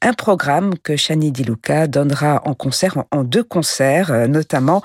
un 0.00 0.14
programme 0.14 0.72
que 0.82 0.96
Chani 0.96 1.32
Di 1.32 1.44
Luca 1.44 1.86
donnera 1.86 2.40
en 2.46 2.54
concert, 2.54 3.04
en 3.10 3.24
deux 3.24 3.44
concerts, 3.44 4.10
euh, 4.10 4.26
notamment 4.26 4.80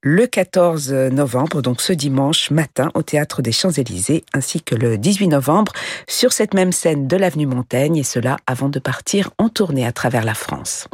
le 0.00 0.26
14 0.26 0.92
novembre, 1.12 1.62
donc 1.62 1.80
ce 1.80 1.92
dimanche 1.92 2.50
matin 2.50 2.90
au 2.94 3.02
Théâtre 3.02 3.40
des 3.40 3.52
Champs-Élysées, 3.52 4.24
ainsi 4.34 4.62
que 4.62 4.74
le 4.74 4.98
18 4.98 5.28
novembre 5.28 5.70
sur 6.08 6.32
cette 6.32 6.54
même 6.54 6.72
scène 6.72 7.06
de 7.06 7.16
l'Avenue 7.16 7.46
Montaigne, 7.46 7.98
et 7.98 8.02
cela 8.02 8.36
avant 8.48 8.68
de 8.68 8.80
partir 8.80 9.30
en 9.38 9.48
tournée 9.48 9.86
à 9.86 9.92
travers 9.92 10.24
la 10.24 10.34
France. 10.34 10.88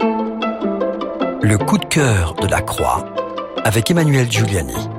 Le 1.40 1.56
coup 1.56 1.78
de 1.78 1.86
cœur 1.86 2.34
de 2.34 2.48
la 2.48 2.60
Croix 2.60 3.06
avec 3.64 3.90
Emmanuel 3.90 4.30
Giuliani. 4.30 4.97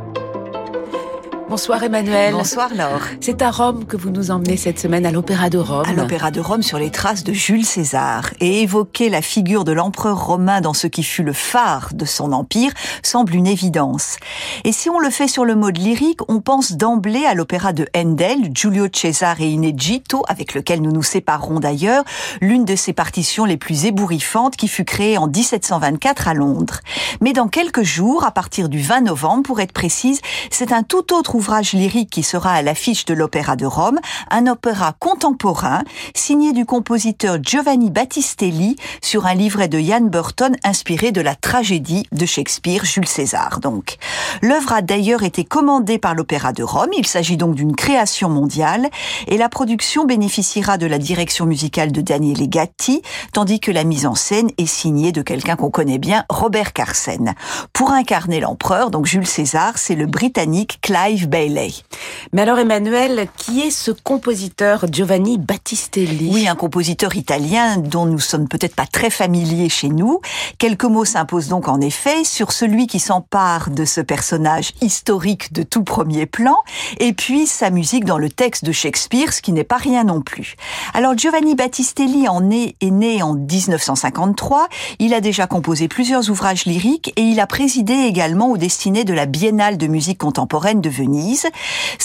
Bonsoir 1.50 1.82
Emmanuel. 1.82 2.34
Bonsoir 2.34 2.70
Laure. 2.76 3.02
C'est 3.22 3.42
à 3.42 3.50
Rome 3.50 3.86
que 3.86 3.98
vous 3.98 4.12
nous 4.12 4.30
emmenez 4.30 4.56
cette 4.56 4.78
semaine 4.78 5.04
à 5.08 5.12
l'Opéra 5.12 5.50
de 5.50 5.58
Rome. 5.58 5.84
À 5.88 5.94
l'Opéra 5.94 6.30
de 6.30 6.40
Rome 6.40 6.62
sur 6.62 6.78
les 6.78 6.92
traces 6.92 7.24
de 7.24 7.34
Jules 7.34 7.66
César. 7.66 8.30
Et 8.40 8.62
évoquer 8.62 9.10
la 9.10 9.24
figure 9.24 9.64
de 9.64 9.72
l'empereur 9.72 10.28
romain 10.28 10.62
dans 10.62 10.76
ce 10.76 10.86
qui 10.86 11.02
fut 11.02 11.24
le 11.24 11.34
phare 11.34 11.90
de 11.96 12.06
son 12.06 12.34
empire 12.34 12.72
semble 13.02 13.34
une 13.34 13.48
évidence. 13.48 14.18
Et 14.64 14.72
si 14.72 14.92
on 14.92 15.00
le 15.00 15.10
fait 15.10 15.28
sur 15.28 15.44
le 15.44 15.56
mode 15.56 15.80
lyrique, 15.80 16.20
on 16.28 16.40
pense 16.40 16.74
d'emblée 16.74 17.26
à 17.26 17.34
l'opéra 17.34 17.74
de 17.74 17.88
Handel, 17.98 18.52
Giulio 18.54 18.86
Cesare 18.94 19.42
Inegito, 19.42 20.22
avec 20.28 20.54
lequel 20.54 20.84
nous 20.84 20.92
nous 20.92 21.02
séparons 21.02 21.60
d'ailleurs, 21.60 22.04
l'une 22.42 22.64
de 22.64 22.76
ses 22.76 22.94
partitions 22.94 23.46
les 23.46 23.58
plus 23.58 23.86
ébouriffantes 23.86 24.56
qui 24.56 24.68
fut 24.68 24.86
créée 24.86 25.18
en 25.18 25.26
1724 25.26 26.28
à 26.28 26.36
Londres. 26.36 26.82
Mais 27.22 27.34
dans 27.34 27.48
quelques 27.48 27.82
jours, 27.82 28.24
à 28.24 28.30
partir 28.30 28.70
du 28.70 28.80
20 28.80 29.02
novembre 29.02 29.42
pour 29.42 29.60
être 29.62 29.74
précise, 29.74 30.22
c'est 30.52 30.72
un 30.72 30.84
tout 30.84 31.12
autre 31.12 31.39
ouvrage 31.40 31.72
lyrique 31.72 32.10
qui 32.10 32.22
sera 32.22 32.52
à 32.52 32.62
l'affiche 32.62 33.06
de 33.06 33.14
l'Opéra 33.14 33.56
de 33.56 33.66
Rome, 33.66 33.98
un 34.30 34.46
opéra 34.48 34.94
contemporain 35.00 35.84
signé 36.14 36.52
du 36.52 36.66
compositeur 36.66 37.38
Giovanni 37.42 37.90
Battistelli 37.90 38.76
sur 39.02 39.26
un 39.26 39.36
livret 39.36 39.70
de 39.70 39.80
Ian 39.80 40.02
Burton 40.02 40.54
inspiré 40.66 41.14
de 41.14 41.22
la 41.22 41.36
tragédie 41.36 42.06
de 42.12 42.26
Shakespeare, 42.26 42.84
Jules 42.84 43.08
César 43.08 43.62
donc. 43.62 43.96
L'œuvre 44.42 44.74
a 44.74 44.82
d'ailleurs 44.82 45.24
été 45.24 45.46
commandée 45.46 45.98
par 45.98 46.14
l'Opéra 46.14 46.52
de 46.52 46.62
Rome, 46.62 46.90
il 46.98 47.08
s'agit 47.08 47.38
donc 47.38 47.56
d'une 47.56 47.74
création 47.74 48.28
mondiale 48.28 48.90
et 49.28 49.38
la 49.38 49.48
production 49.48 50.04
bénéficiera 50.04 50.78
de 50.78 50.88
la 50.88 50.98
direction 50.98 51.46
musicale 51.46 51.94
de 51.94 52.02
Daniele 52.02 52.50
Gatti, 52.50 53.02
tandis 53.32 53.62
que 53.62 53.72
la 53.72 53.86
mise 53.86 54.06
en 54.06 54.16
scène 54.16 54.50
est 54.58 54.66
signée 54.66 55.14
de 55.14 55.22
quelqu'un 55.22 55.56
qu'on 55.56 55.72
connaît 55.72 56.00
bien, 56.00 56.26
Robert 56.30 56.74
Carsen. 56.74 57.34
Pour 57.72 57.92
incarner 57.92 58.42
l'empereur, 58.42 58.92
donc 58.92 59.06
Jules 59.06 59.26
César, 59.26 59.78
c'est 59.78 59.96
le 59.96 60.06
britannique 60.06 60.80
Clive 60.82 61.29
Bele. 61.30 61.70
Mais 62.34 62.42
alors 62.44 62.60
Emmanuel, 62.60 63.28
qui 63.38 63.62
est 63.62 63.72
ce 63.72 63.92
compositeur 63.92 64.86
Giovanni 64.92 65.38
Battistelli? 65.38 66.30
Oui, 66.32 66.48
un 66.48 66.56
compositeur 66.56 67.16
italien 67.16 67.78
dont 67.78 68.06
nous 68.06 68.20
sommes 68.20 68.48
peut-être 68.48 68.76
pas 68.76 68.86
très 68.86 69.10
familiers 69.10 69.70
chez 69.70 69.90
nous. 69.90 70.22
Quelques 70.58 70.86
mots 70.86 71.06
s'imposent 71.06 71.48
donc 71.48 71.68
en 71.68 71.82
effet 71.82 72.24
sur 72.24 72.52
celui 72.52 72.88
qui 72.88 73.00
s'empare 73.00 73.70
de 73.70 73.86
ce 73.86 74.02
personnage 74.02 74.74
historique 74.82 75.54
de 75.54 75.64
tout 75.64 75.84
premier 75.84 76.26
plan, 76.26 76.58
et 77.00 77.14
puis 77.14 77.48
sa 77.48 77.70
musique 77.70 78.06
dans 78.06 78.18
le 78.18 78.30
texte 78.30 78.66
de 78.66 78.72
Shakespeare, 78.72 79.34
ce 79.34 79.42
qui 79.42 79.52
n'est 79.52 79.64
pas 79.64 79.78
rien 79.78 80.04
non 80.04 80.22
plus. 80.22 80.56
Alors 80.94 81.18
Giovanni 81.18 81.56
Battistelli 81.56 82.28
en 82.28 82.50
est, 82.52 82.76
est 82.82 82.92
né 82.92 83.22
en 83.22 83.34
1953, 83.34 84.68
il 85.00 85.14
a 85.14 85.22
déjà 85.22 85.48
composé 85.48 85.88
plusieurs 85.88 86.30
ouvrages 86.30 86.66
lyriques 86.66 87.14
et 87.16 87.22
il 87.22 87.40
a 87.40 87.48
présidé 87.48 87.94
également 87.94 88.50
aux 88.52 88.58
destinées 88.58 89.04
de 89.04 89.14
la 89.14 89.26
Biennale 89.26 89.78
de 89.78 89.88
musique 89.88 90.18
contemporaine 90.18 90.82
de 90.82 90.90
Venise 90.90 91.48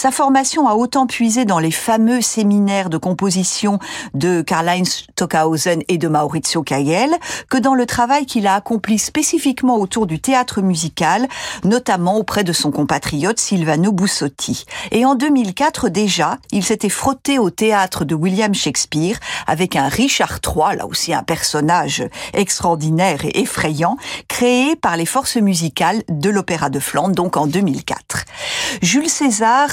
sa 0.05 0.11
formation 0.11 0.67
a 0.67 0.75
autant 0.75 1.07
puisé 1.07 1.45
dans 1.45 1.57
les 1.57 1.71
fameux 1.71 2.21
séminaires 2.21 2.91
de 2.91 2.97
composition 2.97 3.79
de 4.13 4.43
Karl-Heinz 4.43 5.07
Stockhausen 5.09 5.81
et 5.87 5.97
de 5.97 6.07
Maurizio 6.07 6.61
Cagel 6.61 7.09
que 7.49 7.57
dans 7.57 7.73
le 7.73 7.87
travail 7.87 8.27
qu'il 8.27 8.45
a 8.45 8.53
accompli 8.53 8.99
spécifiquement 8.99 9.77
autour 9.77 10.05
du 10.05 10.19
théâtre 10.19 10.61
musical, 10.61 11.27
notamment 11.63 12.17
auprès 12.17 12.43
de 12.43 12.53
son 12.53 12.69
compatriote 12.69 13.39
Silvano 13.39 13.91
Bussotti. 13.91 14.65
Et 14.91 15.05
en 15.05 15.15
2004 15.15 15.89
déjà, 15.89 16.37
il 16.51 16.63
s'était 16.63 16.89
frotté 16.89 17.39
au 17.39 17.49
théâtre 17.49 18.05
de 18.05 18.13
William 18.13 18.53
Shakespeare 18.53 19.17
avec 19.47 19.75
un 19.75 19.87
Richard 19.87 20.37
III, 20.45 20.77
là 20.77 20.85
aussi 20.85 21.15
un 21.15 21.23
personnage 21.23 22.07
extraordinaire 22.33 23.25
et 23.25 23.39
effrayant, 23.39 23.97
créé 24.27 24.75
par 24.75 24.97
les 24.97 25.07
forces 25.07 25.37
musicales 25.37 26.03
de 26.09 26.29
l'Opéra 26.29 26.69
de 26.69 26.79
Flandre, 26.79 27.15
donc 27.15 27.37
en 27.37 27.47
2004. 27.47 28.25
Jules 28.83 29.09
César, 29.09 29.71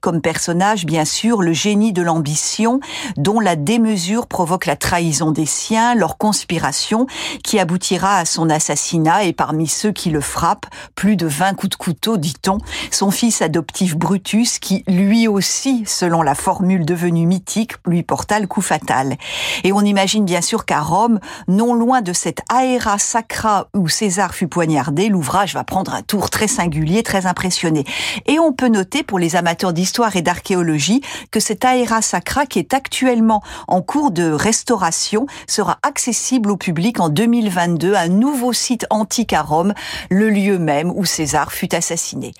comme 0.00 0.20
personnage 0.20 0.86
bien 0.86 1.04
sûr 1.04 1.40
le 1.40 1.52
génie 1.52 1.92
de 1.92 2.02
l'ambition 2.02 2.80
dont 3.16 3.38
la 3.38 3.54
démesure 3.54 4.26
provoque 4.26 4.66
la 4.66 4.74
trahison 4.74 5.30
des 5.30 5.46
siens, 5.46 5.94
leur 5.94 6.18
conspiration 6.18 7.06
qui 7.44 7.60
aboutira 7.60 8.16
à 8.16 8.24
son 8.24 8.50
assassinat 8.50 9.22
et 9.22 9.32
parmi 9.32 9.68
ceux 9.68 9.92
qui 9.92 10.10
le 10.10 10.20
frappent, 10.20 10.66
plus 10.96 11.16
de 11.16 11.26
20 11.26 11.54
coups 11.54 11.70
de 11.70 11.76
couteau, 11.76 12.16
dit-on, 12.16 12.58
son 12.90 13.12
fils 13.12 13.40
adoptif 13.40 13.96
Brutus 13.96 14.58
qui 14.58 14.82
lui 14.88 15.28
aussi, 15.28 15.84
selon 15.86 16.22
la 16.22 16.34
formule 16.34 16.84
devenue 16.84 17.26
mythique, 17.26 17.74
lui 17.86 18.02
porta 18.02 18.40
le 18.40 18.48
coup 18.48 18.62
fatal. 18.62 19.16
Et 19.62 19.72
on 19.72 19.82
imagine 19.82 20.24
bien 20.24 20.40
sûr 20.40 20.64
qu'à 20.64 20.80
Rome, 20.80 21.20
non 21.46 21.74
loin 21.74 22.00
de 22.00 22.12
cet 22.12 22.40
aera 22.50 22.98
sacra 22.98 23.68
où 23.74 23.88
César 23.88 24.34
fut 24.34 24.48
poignardé, 24.48 25.08
l'ouvrage 25.08 25.54
va 25.54 25.62
prendre 25.62 25.94
un 25.94 26.02
tour 26.02 26.30
très 26.30 26.48
singulier, 26.48 27.04
très 27.04 27.26
impressionné. 27.26 27.84
Et 28.26 28.40
on 28.40 28.52
peut 28.52 28.68
noter 28.68 29.04
pour 29.04 29.20
les 29.20 29.36
amateurs 29.36 29.51
d'histoire 29.72 30.16
et 30.16 30.22
d'archéologie 30.22 31.02
que 31.30 31.40
cet 31.40 31.64
aéra 31.64 32.02
sacra 32.02 32.46
qui 32.46 32.58
est 32.58 32.74
actuellement 32.74 33.42
en 33.68 33.82
cours 33.82 34.10
de 34.10 34.30
restauration 34.30 35.26
sera 35.46 35.78
accessible 35.82 36.50
au 36.50 36.56
public 36.56 37.00
en 37.00 37.08
2022, 37.08 37.94
un 37.94 38.08
nouveau 38.08 38.52
site 38.52 38.86
antique 38.90 39.32
à 39.32 39.42
Rome, 39.42 39.74
le 40.10 40.30
lieu 40.30 40.58
même 40.58 40.90
où 40.90 41.04
César 41.04 41.52
fut 41.52 41.74
assassiné. 41.74 42.32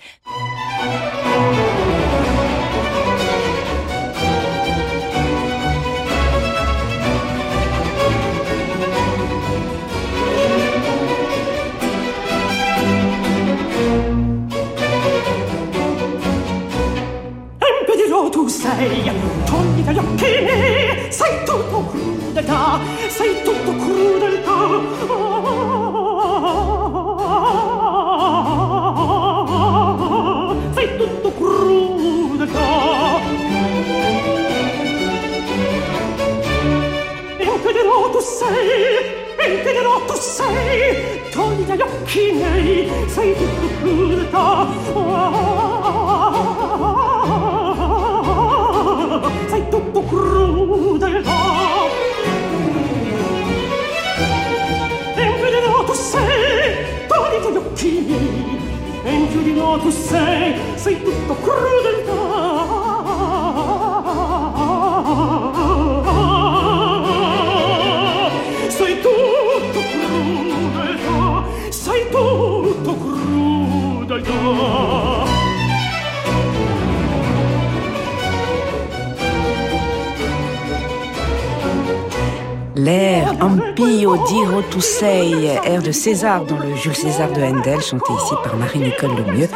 L'air 82.75 83.35
Ampio 83.41 84.17
Diro 84.27 84.63
Tu 84.71 84.81
Sei, 84.81 85.57
air 85.65 85.83
de 85.83 85.93
César 85.93 86.45
dans 86.45 86.59
le 86.59 86.75
Jules 86.75 86.97
César 86.97 87.31
de 87.31 87.41
Handel, 87.41 87.81
chanté 87.81 88.13
ici 88.13 88.35
par 88.43 88.57
Marie-Nicole 88.57 89.11
Lemieux, 89.25 89.49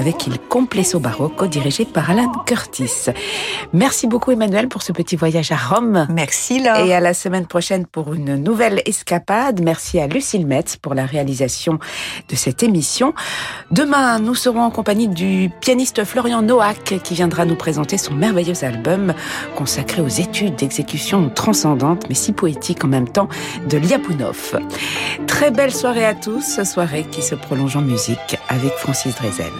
avec 0.00 0.26
Il 0.26 0.38
Complesso 0.38 0.98
Barocco, 0.98 1.46
dirigé 1.46 1.84
par 1.84 2.10
Alan 2.10 2.32
Curtis. 2.46 3.10
Merci 3.74 4.06
beaucoup 4.06 4.30
Emmanuel 4.30 4.66
pour 4.66 4.82
ce 4.82 4.92
petit 4.92 5.14
voyage 5.14 5.52
à 5.52 5.56
Rome. 5.56 6.06
Merci 6.08 6.62
Laure. 6.62 6.86
Et 6.86 6.94
à 6.94 7.00
la 7.00 7.12
semaine 7.12 7.46
prochaine 7.46 7.84
pour 7.84 8.14
une 8.14 8.36
nouvelle 8.36 8.82
escapade. 8.86 9.60
Merci 9.62 10.00
à 10.00 10.06
Lucille 10.06 10.46
Metz 10.46 10.76
pour 10.76 10.94
la 10.94 11.04
réalisation 11.04 11.78
de 12.30 12.34
cette 12.34 12.62
émission. 12.62 13.12
Demain, 13.70 14.18
nous 14.20 14.34
serons 14.34 14.62
en 14.62 14.70
compagnie 14.70 15.06
du 15.06 15.50
pianiste 15.60 16.02
Florian 16.04 16.40
Noack 16.40 16.94
qui 17.02 17.12
viendra 17.12 17.44
nous 17.44 17.56
présenter 17.56 17.98
son 17.98 18.14
merveilleux 18.14 18.64
album 18.64 19.12
consacré 19.54 20.00
aux 20.00 20.08
études 20.08 20.56
d'exécution 20.56 21.28
transcendante 21.28 22.06
mais 22.08 22.14
si 22.14 22.32
poétique 22.32 22.84
en 22.84 22.88
même 22.88 23.08
temps 23.08 23.28
de 23.68 23.76
Liapunov. 23.76 24.58
Très 25.26 25.50
belle 25.50 25.74
soirée 25.74 26.06
à 26.06 26.14
tous, 26.14 26.62
soirée 26.64 27.04
qui 27.10 27.20
se 27.20 27.34
prolonge 27.34 27.76
en 27.76 27.82
musique 27.82 28.38
avec 28.48 28.72
Francis 28.72 29.14
Drezel. 29.14 29.52